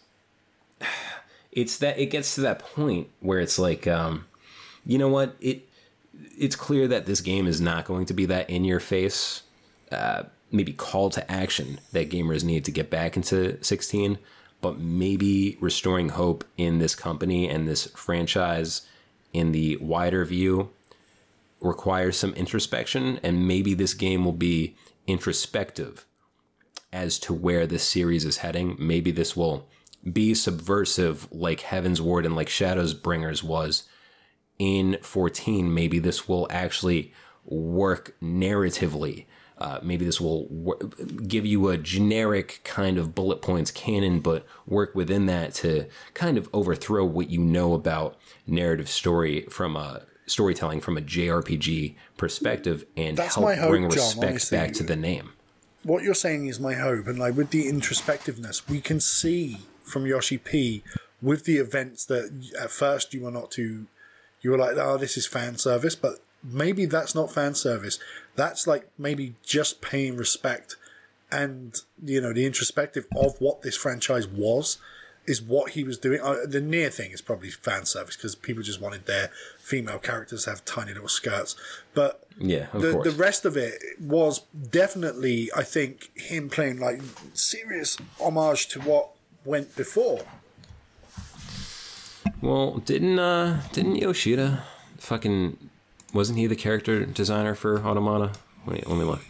[1.52, 4.26] it's that it gets to that point where it's like, um,
[4.86, 5.68] you know what it.
[6.38, 9.44] It's clear that this game is not going to be that in your face
[9.92, 14.20] uh, maybe call to action that gamers need to get back into 16,
[14.62, 18.84] but maybe restoring hope in this company and this franchise
[19.34, 20.70] in the wider view
[21.60, 24.76] requires some introspection, and maybe this game will be
[25.08, 26.06] introspective
[26.94, 28.78] as to where this series is heading.
[28.80, 29.68] Maybe this will
[30.12, 33.84] be subversive like Heavensward and like Shadowbringers was
[34.60, 35.74] in 14.
[35.74, 37.14] Maybe this will actually
[37.46, 39.26] work narratively
[39.58, 40.92] uh, maybe this will w-
[41.28, 46.38] give you a generic kind of bullet points canon, but work within that to kind
[46.38, 52.86] of overthrow what you know about narrative story from a storytelling from a JRPG perspective
[52.98, 54.58] and That's help hope, bring respect honestly.
[54.58, 55.32] back to the name.
[55.84, 60.06] What you're saying is my hope, and like with the introspectiveness, we can see from
[60.06, 60.84] Yoshi P
[61.22, 63.88] with the events that at first you were not too,
[64.42, 68.00] you were like, oh, this is fan service, but maybe that's not fan service.
[68.36, 70.78] That's like maybe just paying respect
[71.32, 74.78] and, you know, the introspective of what this franchise was
[75.26, 76.20] is what he was doing.
[76.22, 80.44] Uh, the Nier thing is probably fan service because people just wanted their female characters
[80.44, 81.56] to have tiny little skirts.
[81.94, 87.02] But Yeah, the, the rest of it was definitely, I think, him playing like
[87.34, 89.10] serious homage to what
[89.46, 90.22] went before.
[92.42, 94.64] well, didn't uh didn't Yoshida
[94.98, 95.58] fucking
[96.14, 98.34] wasn't he the character designer for Automata?
[98.66, 99.22] Wait, let me look.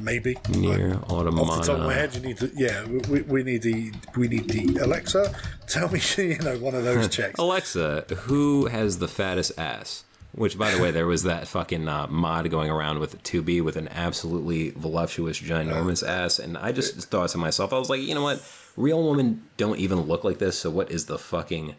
[0.00, 2.50] Maybe Nier Off the top of my head, you need to.
[2.54, 5.34] Yeah, we, we need the we need the Alexa.
[5.66, 7.38] Tell me, you know, one of those checks.
[7.38, 10.04] Alexa, who has the fattest ass?
[10.32, 13.76] Which, by the way, there was that fucking uh, mod going around with 2B with
[13.76, 16.38] an absolutely voluptuous, ginormous ass.
[16.38, 18.42] And I just thought to myself, I was like, you know what?
[18.76, 21.74] Real women don't even look like this, so what is the fucking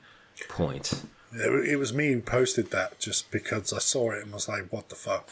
[0.50, 1.04] point?
[1.32, 4.72] It, it was me who posted that just because I saw it and was like,
[4.72, 5.30] "What the fuck."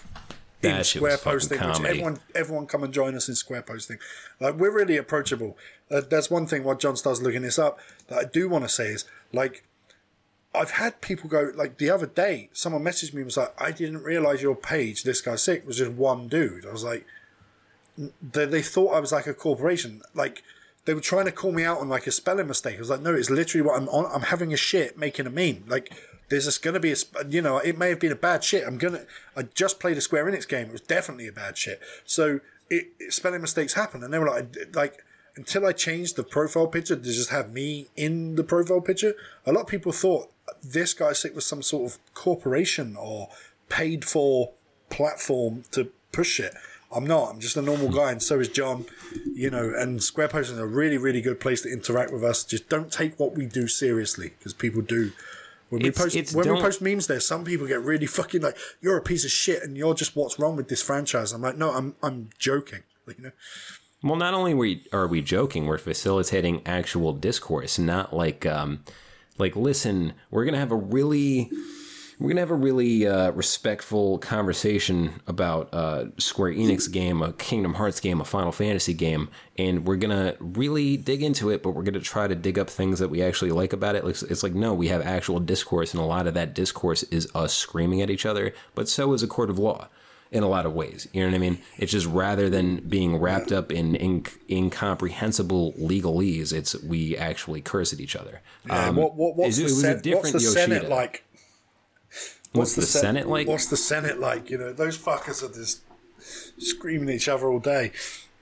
[0.62, 3.98] That in square posting, which everyone, everyone come and join us in square posting.
[4.40, 5.58] Like we're really approachable.
[5.92, 6.64] Uh, that's one thing.
[6.64, 9.64] While John starts looking this up, that I do want to say is like,
[10.56, 12.50] I've had people go like the other day.
[12.54, 15.78] Someone messaged me and was like, "I didn't realize your page, this guy's sick, was
[15.78, 17.06] just one dude." I was like,
[18.22, 20.02] they, they thought I was like a corporation.
[20.14, 20.44] Like
[20.86, 22.78] they were trying to call me out on like a spelling mistake.
[22.78, 24.10] I was like, no, it's literally what I'm on.
[24.14, 25.66] I'm having a shit making a meme.
[25.68, 25.94] Like
[26.30, 26.96] there's just gonna be a,
[27.30, 28.66] you know, it may have been a bad shit.
[28.66, 29.06] I'm gonna.
[29.36, 30.68] I just played a Square Enix game.
[30.68, 31.80] It was definitely a bad shit.
[32.06, 35.04] So it, it spelling mistakes happen, and they were like, like
[35.36, 39.14] until I changed the profile picture to just have me in the profile picture.
[39.46, 40.32] A lot of people thought
[40.64, 43.30] this guy sick was some sort of corporation or
[43.70, 44.52] paid for
[44.90, 46.54] platform to push it.
[46.92, 47.32] I'm not.
[47.32, 48.86] I'm just a normal guy, and so is John.
[49.26, 52.44] You know, and Square Post is a really, really good place to interact with us.
[52.44, 55.12] Just don't take what we do seriously because people do.
[55.70, 58.58] When we post it's when we post memes, there some people get really fucking like,
[58.82, 61.34] "You're a piece of shit," and you're just what's wrong with this franchise.
[61.34, 62.84] I'm like, no, I'm I'm joking.
[63.06, 63.32] like, You know,
[64.02, 68.84] Well, not only we are we joking, we're facilitating actual discourse, not like um,
[69.38, 71.52] like listen, we're gonna have a really
[72.20, 77.76] we're gonna have a really uh, respectful conversation about uh, Square Enix game, a Kingdom
[77.76, 81.62] Hearts game, a Final Fantasy game, and we're gonna really dig into it.
[81.62, 84.04] But we're gonna try to dig up things that we actually like about it.
[84.06, 87.28] It's, it's like no, we have actual discourse, and a lot of that discourse is
[87.36, 88.54] us screaming at each other.
[88.76, 89.88] But so is a court of law
[90.30, 91.08] in a lot of ways.
[91.14, 91.60] You know what I mean?
[91.78, 97.94] It's just rather than being wrapped up in, in incomprehensible legalese, it's we actually curse
[97.94, 98.42] at each other.
[98.66, 100.90] Yeah, Um, what, what, what's, it- the it was a sen- what's different the Senate
[100.90, 101.24] like?
[102.58, 103.48] What's the Sen- Senate like?
[103.48, 104.50] What's the Senate like?
[104.50, 105.82] You know, those fuckers are just
[106.58, 107.92] screaming at each other all day.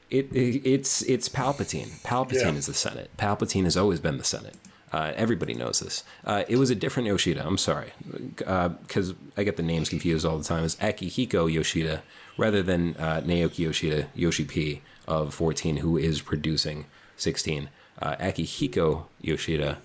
[0.10, 2.02] It, it it's it's Palpatine.
[2.04, 2.52] Palpatine Yeah.
[2.54, 3.10] is the Senate.
[3.18, 4.56] Palpatine has always been the Senate.
[4.94, 6.04] Uh, everybody knows this.
[6.24, 7.46] Uh, it was a different Yoshida.
[7.46, 7.92] I'm sorry,
[8.38, 10.64] because I get the names confused all the time.
[10.64, 12.02] It's Akihiko Yoshida
[12.38, 16.86] rather than uh, Naoki Yoshida, Yoshi P of 14, who is producing
[17.18, 17.70] 16.
[18.02, 19.80] Uh, Akihiko Yoshida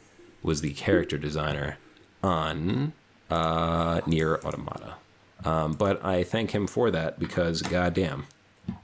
[0.44, 1.78] was the character designer
[2.22, 2.92] on
[3.30, 4.94] uh, Nier Automata.
[5.44, 8.26] Um, but I thank him for that because, goddamn,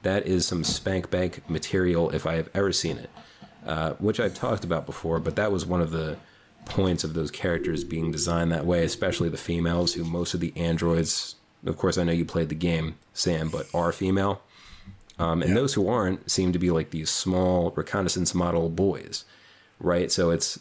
[0.03, 3.11] that is some spank bank material if I have ever seen it.
[3.67, 6.17] uh, which I've talked about before, but that was one of the
[6.65, 10.53] points of those characters being designed that way, especially the females, who most of the
[10.57, 11.35] androids,
[11.65, 14.41] of course, I know you played the game, Sam, but are female.
[15.19, 19.25] Um, and those who aren't seem to be like these small reconnaissance model boys,
[19.81, 20.13] right?
[20.13, 20.61] So it's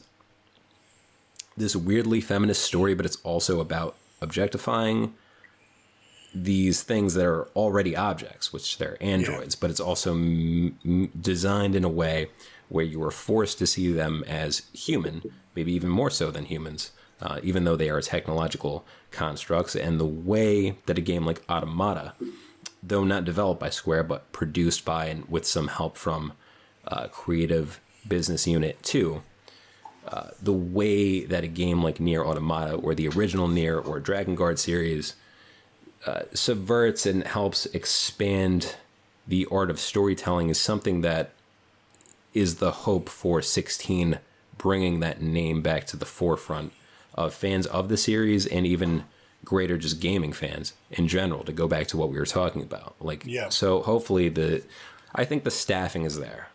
[1.58, 5.14] this weirdly feminist story, but it's also about objectifying
[6.34, 9.60] these things that are already objects, which they're androids, yeah.
[9.62, 12.28] but it's also m- m- designed in a way
[12.68, 16.92] where you are forced to see them as human, maybe even more so than humans,
[17.22, 19.76] uh, even though they are technological constructs.
[19.76, 22.14] And the way that a game like Automata,
[22.84, 26.34] though not developed by Square, but produced by and with some help from
[26.86, 29.22] uh, Creative Business Unit 2,
[30.08, 34.60] uh, the way that a game like Nier Automata or the original Nier or Drakengard
[34.60, 35.16] series
[36.06, 38.76] uh, subverts and helps expand
[39.28, 41.32] the art of storytelling is something that
[42.34, 44.20] is the hope for 16
[44.58, 46.72] bringing that name back to the forefront
[47.16, 49.06] of fans of the series and even
[49.44, 52.96] greater just gaming fans in general to go back to what we were talking about.
[53.00, 53.50] Like yeah.
[53.50, 54.64] so hopefully the
[55.14, 56.50] i think the staffing is there.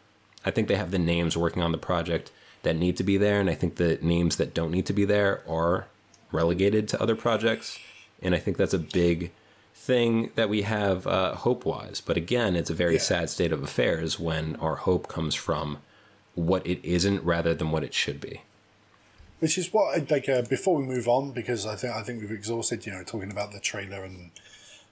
[0.44, 2.30] I think they have the names working on the project
[2.62, 5.04] that need to be there, and I think the names that don't need to be
[5.04, 5.86] there are
[6.32, 7.78] relegated to other projects.
[8.22, 9.32] And I think that's a big
[9.74, 12.00] thing that we have uh, hope wise.
[12.00, 13.00] But again, it's a very yeah.
[13.00, 15.78] sad state of affairs when our hope comes from
[16.34, 18.42] what it isn't rather than what it should be.
[19.38, 22.30] Which is what like uh, before we move on because I think I think we've
[22.30, 24.30] exhausted you know talking about the trailer and,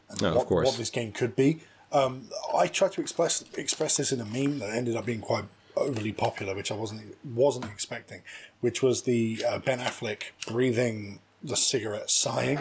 [0.08, 1.60] and no, what, what, this game could be.
[1.92, 5.44] Um, I tried to express express this in a meme that ended up being quite
[5.80, 8.22] overly popular, which I wasn't wasn't expecting,
[8.60, 12.58] which was the uh, Ben Affleck breathing the cigarette, sighing,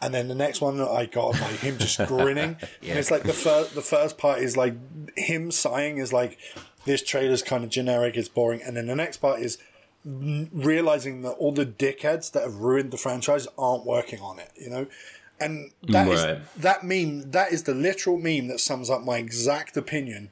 [0.00, 2.90] and then the next one that I got like him just grinning, yeah.
[2.90, 4.74] and it's like the first the first part is like
[5.16, 6.38] him sighing is like
[6.84, 9.58] this trailer's kind of generic, it's boring, and then the next part is
[10.04, 14.70] realizing that all the dickheads that have ruined the franchise aren't working on it, you
[14.70, 14.86] know.
[15.38, 16.38] And that right.
[16.38, 17.30] is, that meme.
[17.30, 20.30] That is the literal meme that sums up my exact opinion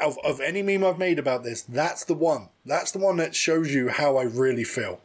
[0.00, 2.48] of, of any meme I've made about this, that's the one.
[2.64, 5.00] That's the one that shows you how I really feel.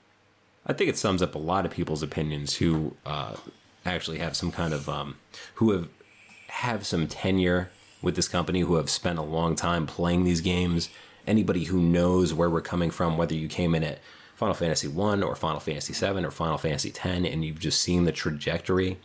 [0.66, 3.36] I think it sums up a lot of people's opinions who uh,
[3.86, 5.16] actually have some kind of um,
[5.56, 5.90] who have
[6.48, 7.70] have some tenure
[8.02, 10.90] with this company, who have spent a long time playing these games.
[11.26, 14.00] Anybody who knows where we're coming from, whether you came in at
[14.36, 18.06] Final Fantasy One or Final Fantasy Seven or Final Fantasy Ten, and you've just seen
[18.06, 18.98] the trajectory,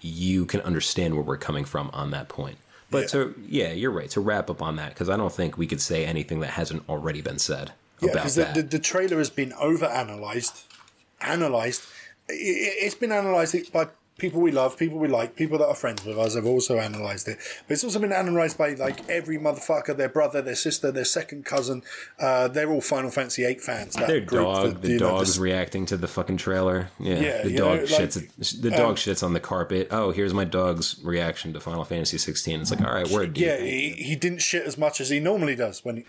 [0.00, 2.58] you can understand where we're coming from on that point.
[2.94, 3.08] But yeah.
[3.08, 4.10] to yeah, you're right.
[4.10, 6.88] To wrap up on that, because I don't think we could say anything that hasn't
[6.88, 8.50] already been said yeah, about the.
[8.54, 10.64] The, the trailer has been over analyzed,
[11.20, 11.82] analyzed.
[12.28, 13.88] It, has been analyzed by
[14.18, 17.26] people we love, people we like, people that are friends with us have also analysed
[17.28, 17.38] it.
[17.66, 21.44] But it's also been analysed by like every motherfucker, their brother, their sister, their second
[21.44, 21.82] cousin.
[22.20, 23.94] Uh, they're all Final Fantasy VIII fans.
[23.94, 26.90] Their dog, that, the dog's know, reacting to the fucking trailer.
[26.98, 28.16] Yeah, yeah the dog know, shits.
[28.16, 29.88] Like, the dog um, shits on the carpet.
[29.90, 32.60] Oh, here's my dog's reaction to Final Fantasy 16.
[32.60, 33.36] It's like, all right, word.
[33.36, 36.04] Yeah, he, he didn't shit as much as he normally does when he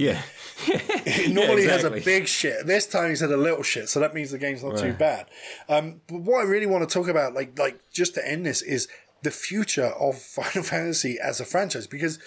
[0.66, 1.28] yeah.
[1.28, 1.74] normally yeah, exactly.
[1.74, 2.66] has a big shit.
[2.66, 4.82] This time he's had a little shit, so that means the game's not right.
[4.82, 5.26] too bad.
[5.68, 8.62] Um, but what I really want to talk about, like, like just to end this,
[8.62, 8.88] is
[9.22, 12.18] the future of Final Fantasy as a franchise because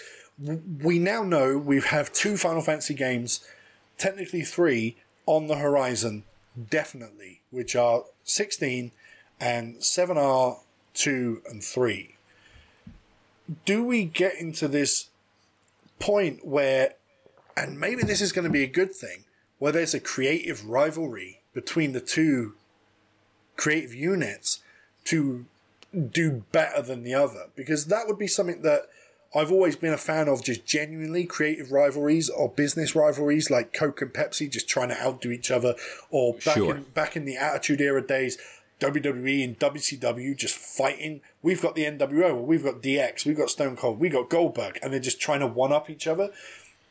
[0.82, 3.44] we now know we have two Final Fantasy games,
[3.98, 4.96] technically three,
[5.26, 6.24] on the horizon,
[6.70, 8.90] definitely, which are 16
[9.40, 10.58] and 7R,
[10.94, 12.16] 2, and 3.
[13.64, 15.08] Do we get into this
[15.98, 16.94] point where
[17.56, 19.24] and maybe this is going to be a good thing,
[19.58, 22.54] where there's a creative rivalry between the two
[23.56, 24.60] creative units
[25.04, 25.46] to
[26.10, 27.46] do better than the other.
[27.54, 28.88] Because that would be something that
[29.34, 34.00] I've always been a fan of just genuinely creative rivalries or business rivalries like Coke
[34.02, 35.74] and Pepsi just trying to outdo each other
[36.10, 36.76] or back sure.
[36.76, 38.38] in back in the Attitude Era days
[38.80, 41.20] WWE and WCW just fighting.
[41.42, 44.92] We've got the NWO, we've got DX, we've got Stone Cold, we've got Goldberg, and
[44.92, 46.30] they're just trying to one up each other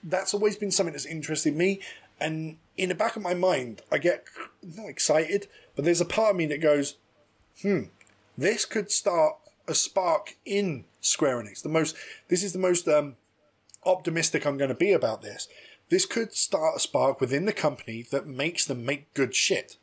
[0.04, 1.80] that's always been something that's interested me.
[2.20, 4.26] And in the back of my mind, I get
[4.62, 6.96] not excited, but there's a part of me that goes,
[7.62, 7.84] hmm,
[8.38, 9.36] this could start
[9.68, 11.62] a spark in Square Enix.
[11.62, 11.96] The most,
[12.28, 13.16] this is the most um,
[13.86, 15.48] optimistic I'm going to be about this.
[15.90, 19.78] This could start a spark within the company that makes them make good shit.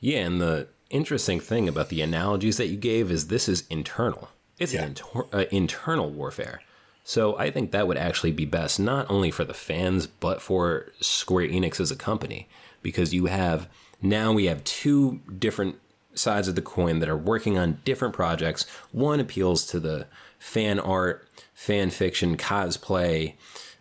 [0.00, 4.28] Yeah, and the interesting thing about the analogies that you gave is this is internal.
[4.58, 4.82] It's yeah.
[4.82, 6.60] an inter- uh, internal warfare.
[7.04, 10.90] So I think that would actually be best, not only for the fans, but for
[11.00, 12.48] Square Enix as a company,
[12.82, 13.68] because you have
[14.00, 15.76] now we have two different
[16.14, 18.64] sides of the coin that are working on different projects.
[18.90, 20.06] One appeals to the
[20.38, 23.34] fan art, fan fiction, cosplay,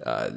[0.06, 0.32] uh,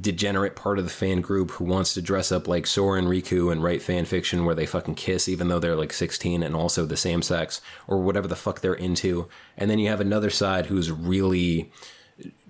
[0.00, 3.50] degenerate part of the fan group who wants to dress up like Sora and Riku
[3.50, 6.86] and write fan fiction where they fucking kiss even though they're like 16 and also
[6.86, 9.28] the same sex or whatever the fuck they're into.
[9.56, 11.72] And then you have another side who's really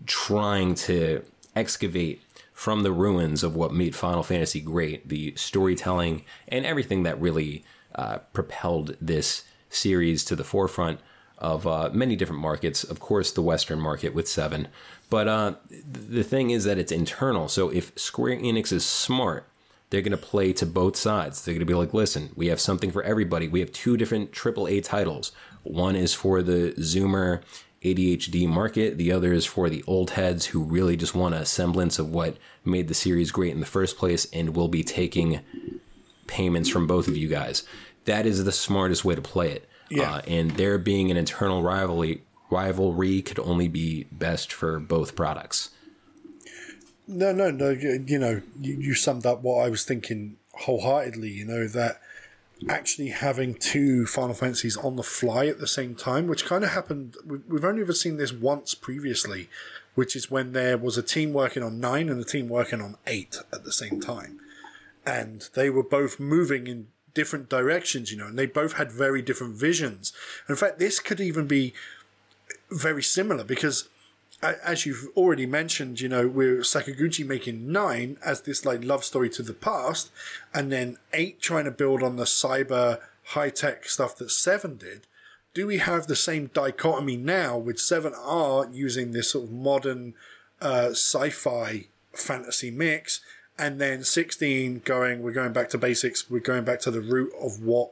[0.07, 6.66] trying to excavate from the ruins of what made Final Fantasy great, the storytelling and
[6.66, 7.64] everything that really
[7.95, 11.01] uh, propelled this series to the forefront
[11.39, 12.83] of uh, many different markets.
[12.83, 14.69] Of course, the Western market with Seven.
[15.09, 17.49] But uh, the thing is that it's internal.
[17.49, 19.47] So if Square Enix is smart,
[19.91, 21.45] they're going to play to both sides.
[21.45, 23.49] They're going to be like, listen, we have something for everybody.
[23.49, 25.33] We have two different AAA titles.
[25.62, 27.43] One is for the Zoomer
[27.83, 31.99] ADHD market, the other is for the old heads who really just want a semblance
[31.99, 35.41] of what made the series great in the first place and will be taking
[36.26, 37.62] payments from both of you guys.
[38.05, 39.68] That is the smartest way to play it.
[39.91, 40.14] Yeah.
[40.14, 45.70] Uh, and there being an internal rivalry rivalry could only be best for both products.
[47.07, 47.70] No, no, no.
[47.70, 51.31] You know, you, you summed up what I was thinking wholeheartedly.
[51.31, 52.01] You know that
[52.69, 56.71] actually having two Final Fantasies on the fly at the same time, which kind of
[56.71, 57.17] happened.
[57.27, 59.49] We've only ever seen this once previously,
[59.95, 62.97] which is when there was a team working on nine and a team working on
[63.07, 64.41] eight at the same time,
[65.07, 68.11] and they were both moving in different directions.
[68.11, 70.13] You know, and they both had very different visions.
[70.49, 71.75] In fact, this could even be
[72.71, 73.89] very similar because
[74.43, 79.28] as you've already mentioned, you know, we're Sakaguchi making nine as this like love story
[79.30, 80.11] to the past,
[80.55, 85.07] and then eight trying to build on the cyber high tech stuff that seven did.
[85.55, 90.14] Do we have the same dichotomy now with seven R using this sort of modern
[90.61, 93.20] uh, sci-fi fantasy mix,
[93.59, 97.32] and then sixteen going, we're going back to basics, we're going back to the root
[97.41, 97.91] of what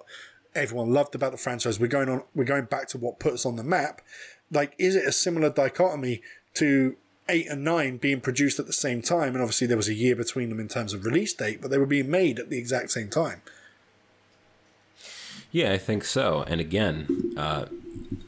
[0.55, 1.80] everyone loved about the franchise.
[1.80, 4.01] We're going on, we're going back to what put us on the map,
[4.51, 6.22] like is it a similar dichotomy
[6.57, 6.97] to
[7.29, 10.15] eight and nine being produced at the same time and obviously there was a year
[10.15, 12.91] between them in terms of release date but they were being made at the exact
[12.91, 13.43] same time
[15.51, 17.67] yeah i think so and again uh,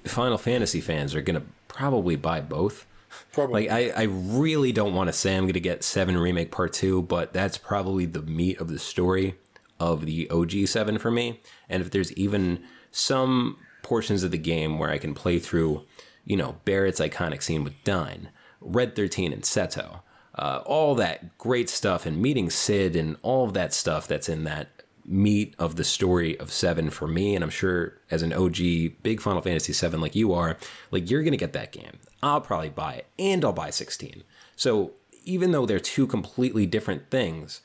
[0.05, 2.87] final fantasy fans are going to probably buy both
[3.33, 3.69] Probably.
[3.69, 6.73] Like I, I really don't want to say I'm going to get Seven Remake Part
[6.73, 9.37] Two, but that's probably the meat of the story
[9.81, 11.41] of the OG Seven for me.
[11.69, 15.85] And if there's even some portions of the game where I can play through,
[16.29, 18.29] you know, Barret's iconic scene with Dyne,
[18.61, 20.01] Red 13 and Seto,
[20.35, 24.45] uh, all that great stuff, and meeting Sid and all of that stuff that's in
[24.45, 24.69] that
[25.07, 27.35] meat of the story of Seven for me.
[27.35, 28.59] And I'm sure as an OG
[29.03, 30.59] big Final Fantasy Seven like you are,
[30.91, 31.99] like you're gonna get that game.
[32.23, 34.23] I'll probably buy it, and I'll buy 16.
[34.55, 34.93] So
[35.25, 37.63] even though they're two completely different things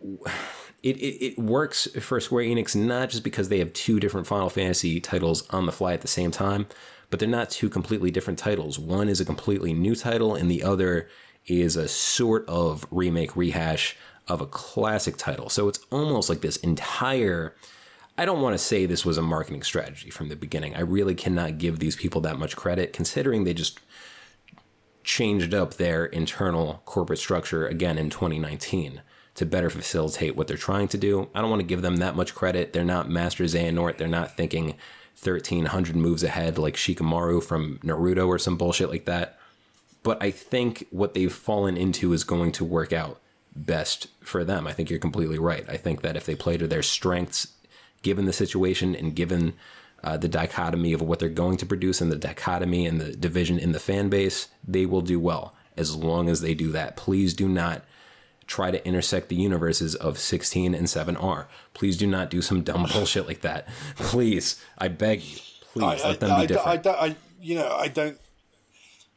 [0.82, 4.50] it, it, it works for Square Enix not just because they have two different Final
[4.50, 6.66] Fantasy titles on the fly at the same time,
[7.14, 8.76] but they're not two completely different titles.
[8.76, 11.08] One is a completely new title, and the other
[11.46, 13.96] is a sort of remake rehash
[14.26, 15.48] of a classic title.
[15.48, 17.54] So it's almost like this entire.
[18.18, 20.74] I don't want to say this was a marketing strategy from the beginning.
[20.74, 23.78] I really cannot give these people that much credit, considering they just
[25.04, 29.02] changed up their internal corporate structure again in 2019
[29.36, 31.28] to better facilitate what they're trying to do.
[31.32, 32.72] I don't want to give them that much credit.
[32.72, 33.98] They're not masters Master Xehanort.
[33.98, 34.74] They're not thinking
[35.20, 39.38] 1300 moves ahead like Shikamaru from Naruto or some bullshit like that.
[40.02, 43.20] But I think what they've fallen into is going to work out
[43.56, 44.66] best for them.
[44.66, 45.64] I think you're completely right.
[45.68, 47.48] I think that if they play to their strengths,
[48.02, 49.54] given the situation and given
[50.02, 53.58] uh, the dichotomy of what they're going to produce and the dichotomy and the division
[53.58, 56.96] in the fan base, they will do well as long as they do that.
[56.96, 57.82] Please do not
[58.46, 61.46] try to intersect the universes of 16 and 7R.
[61.72, 63.68] Please do not do some dumb bullshit like that.
[63.96, 65.38] Please, I beg you.
[65.72, 66.86] Please I, let them I, be different.
[66.86, 68.18] I, I, you know, I don't.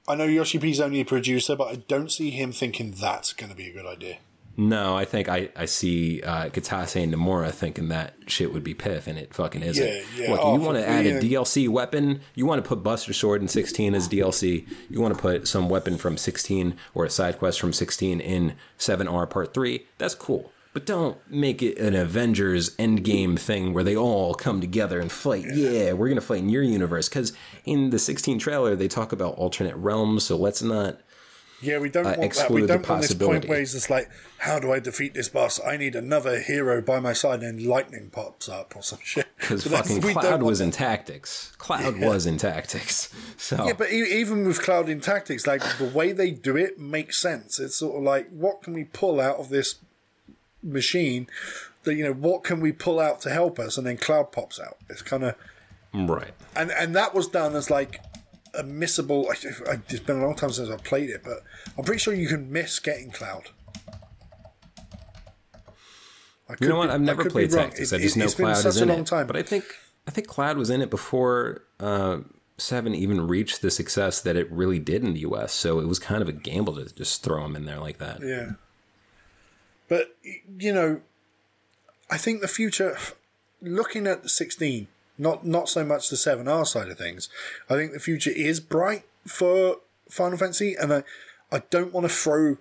[0.09, 3.49] I know Yoshi P's only a producer, but I don't see him thinking that's going
[3.49, 4.19] to be a good idea.
[4.59, 8.73] No, I think I, I see uh, Kitase and Nomura thinking that shit would be
[8.73, 9.87] piff, and it fucking isn't.
[9.87, 10.31] Yeah, yeah.
[10.31, 12.21] Look, oh, you want to add a DLC weapon?
[12.33, 14.67] You want to put Buster Sword in 16 as DLC?
[14.89, 18.55] You want to put some weapon from 16 or a side quest from 16 in
[18.79, 19.85] 7R Part 3?
[19.99, 20.51] That's cool.
[20.73, 25.45] But don't make it an Avengers Endgame thing where they all come together and fight.
[25.53, 27.09] Yeah, yeah we're going to fight in your universe.
[27.09, 27.33] Because
[27.65, 30.99] in the 16 trailer, they talk about alternate realms, so let's not
[31.59, 32.51] yeah, we don't uh, want that.
[32.51, 35.59] We don't want this point where he's just like, "How do I defeat this boss?
[35.65, 39.27] I need another hero by my side." And lightning pops up or some shit.
[39.39, 41.53] Because so fucking Cloud was in tactics.
[41.57, 42.07] Cloud yeah.
[42.07, 43.13] was in tactics.
[43.39, 47.21] So yeah, but even with Cloud in tactics, like the way they do it makes
[47.21, 47.59] sense.
[47.59, 49.75] It's sort of like, what can we pull out of this
[50.63, 51.27] machine?
[51.83, 53.77] That you know, what can we pull out to help us?
[53.77, 54.77] And then Cloud pops out.
[54.89, 55.35] It's kind of
[55.93, 56.31] right.
[56.55, 58.01] And and that was done as like
[58.57, 59.25] a missable.
[59.29, 61.43] I, I, it's been a long time since I've played it, but
[61.77, 63.49] I'm pretty sure you can miss getting Cloud.
[66.49, 66.87] I You know what?
[66.87, 67.51] be- I've never played.
[67.51, 67.91] Tactics.
[67.91, 69.07] It- I just it- know Cloud such is a in long it.
[69.07, 69.27] time.
[69.27, 69.65] But I think
[70.07, 72.19] I think Cloud was in it before uh,
[72.57, 75.51] Seven even reached the success that it really did in the U.S.
[75.53, 78.21] So it was kind of a gamble to just throw him in there like that.
[78.23, 78.51] Yeah.
[79.89, 80.15] But,
[80.57, 81.01] you know,
[82.09, 82.97] I think the future,
[83.61, 84.87] looking at the 16,
[85.17, 87.29] not, not so much the 7R side of things,
[87.69, 89.77] I think the future is bright for
[90.09, 91.03] Final Fantasy, and I,
[91.51, 92.57] I don't want to throw.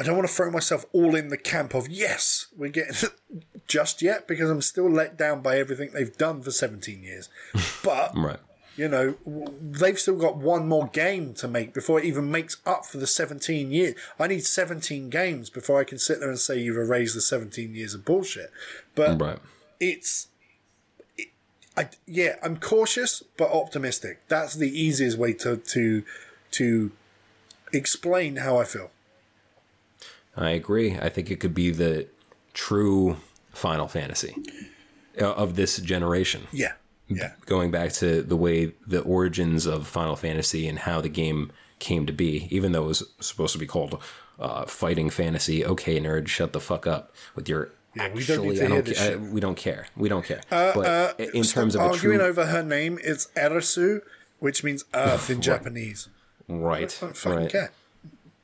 [0.00, 2.94] I don't want to throw myself all in the camp of yes, we're getting
[3.66, 7.28] just yet because I'm still let down by everything they've done for 17 years.
[7.82, 8.38] But Right.
[8.76, 9.16] you know,
[9.60, 13.08] they've still got one more game to make before it even makes up for the
[13.08, 13.96] 17 years.
[14.20, 17.74] I need 17 games before I can sit there and say you've erased the 17
[17.74, 18.52] years of bullshit.
[18.94, 19.38] But Right.
[19.80, 20.37] it's, it,
[21.78, 24.20] I, yeah, I'm cautious but optimistic.
[24.28, 26.02] That's the easiest way to to
[26.52, 26.92] to
[27.72, 28.90] explain how I feel.
[30.36, 30.98] I agree.
[30.98, 32.08] I think it could be the
[32.52, 33.18] true
[33.52, 34.34] Final Fantasy
[35.20, 36.48] uh, of this generation.
[36.52, 36.72] Yeah,
[37.08, 41.52] yeah, Going back to the way the origins of Final Fantasy and how the game
[41.78, 44.02] came to be, even though it was supposed to be called
[44.38, 45.64] uh, Fighting Fantasy.
[45.64, 47.70] Okay, nerd, shut the fuck up with your.
[47.94, 48.84] Yeah, we don't actually, I don't.
[48.84, 49.16] this ca- shit.
[49.16, 49.86] uh, we don't care.
[49.96, 50.40] We don't care.
[50.50, 54.00] but in Stop terms of arguing true, over her name, it's Erasu,
[54.38, 56.08] which means earth in Japanese.
[56.48, 57.50] right, I don't fucking right.
[57.50, 57.72] care.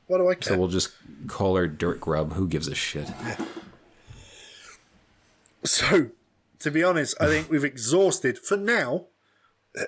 [0.07, 0.53] What do I care?
[0.53, 0.91] So we'll just
[1.27, 2.33] call her Dirt Grub.
[2.33, 3.07] Who gives a shit?
[5.63, 6.09] So,
[6.59, 9.05] to be honest, I think we've exhausted for now.
[9.79, 9.83] uh,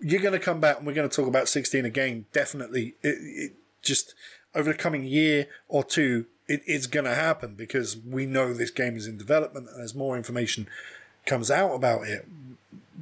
[0.00, 2.26] You're going to come back and we're going to talk about 16 again.
[2.32, 3.52] Definitely, it, it
[3.82, 4.14] just
[4.54, 8.70] over the coming year or two, it, it's going to happen because we know this
[8.70, 10.68] game is in development and as more information
[11.24, 12.26] comes out about it,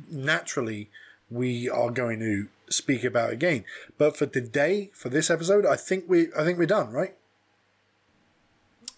[0.08, 0.88] naturally,
[1.30, 3.64] we are going to speak about it again.
[3.98, 7.14] But for today, for this episode, I think we, I think we're done, right?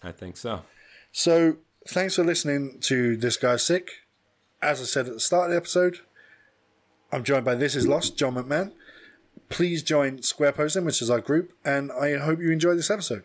[0.03, 0.63] I think so.
[1.13, 3.91] So, thanks for listening to This Guy's Sick.
[4.61, 5.99] As I said at the start of the episode,
[7.11, 8.73] I'm joined by This Is Lost, John McMahon.
[9.49, 13.25] Please join Square Posting, which is our group, and I hope you enjoy this episode.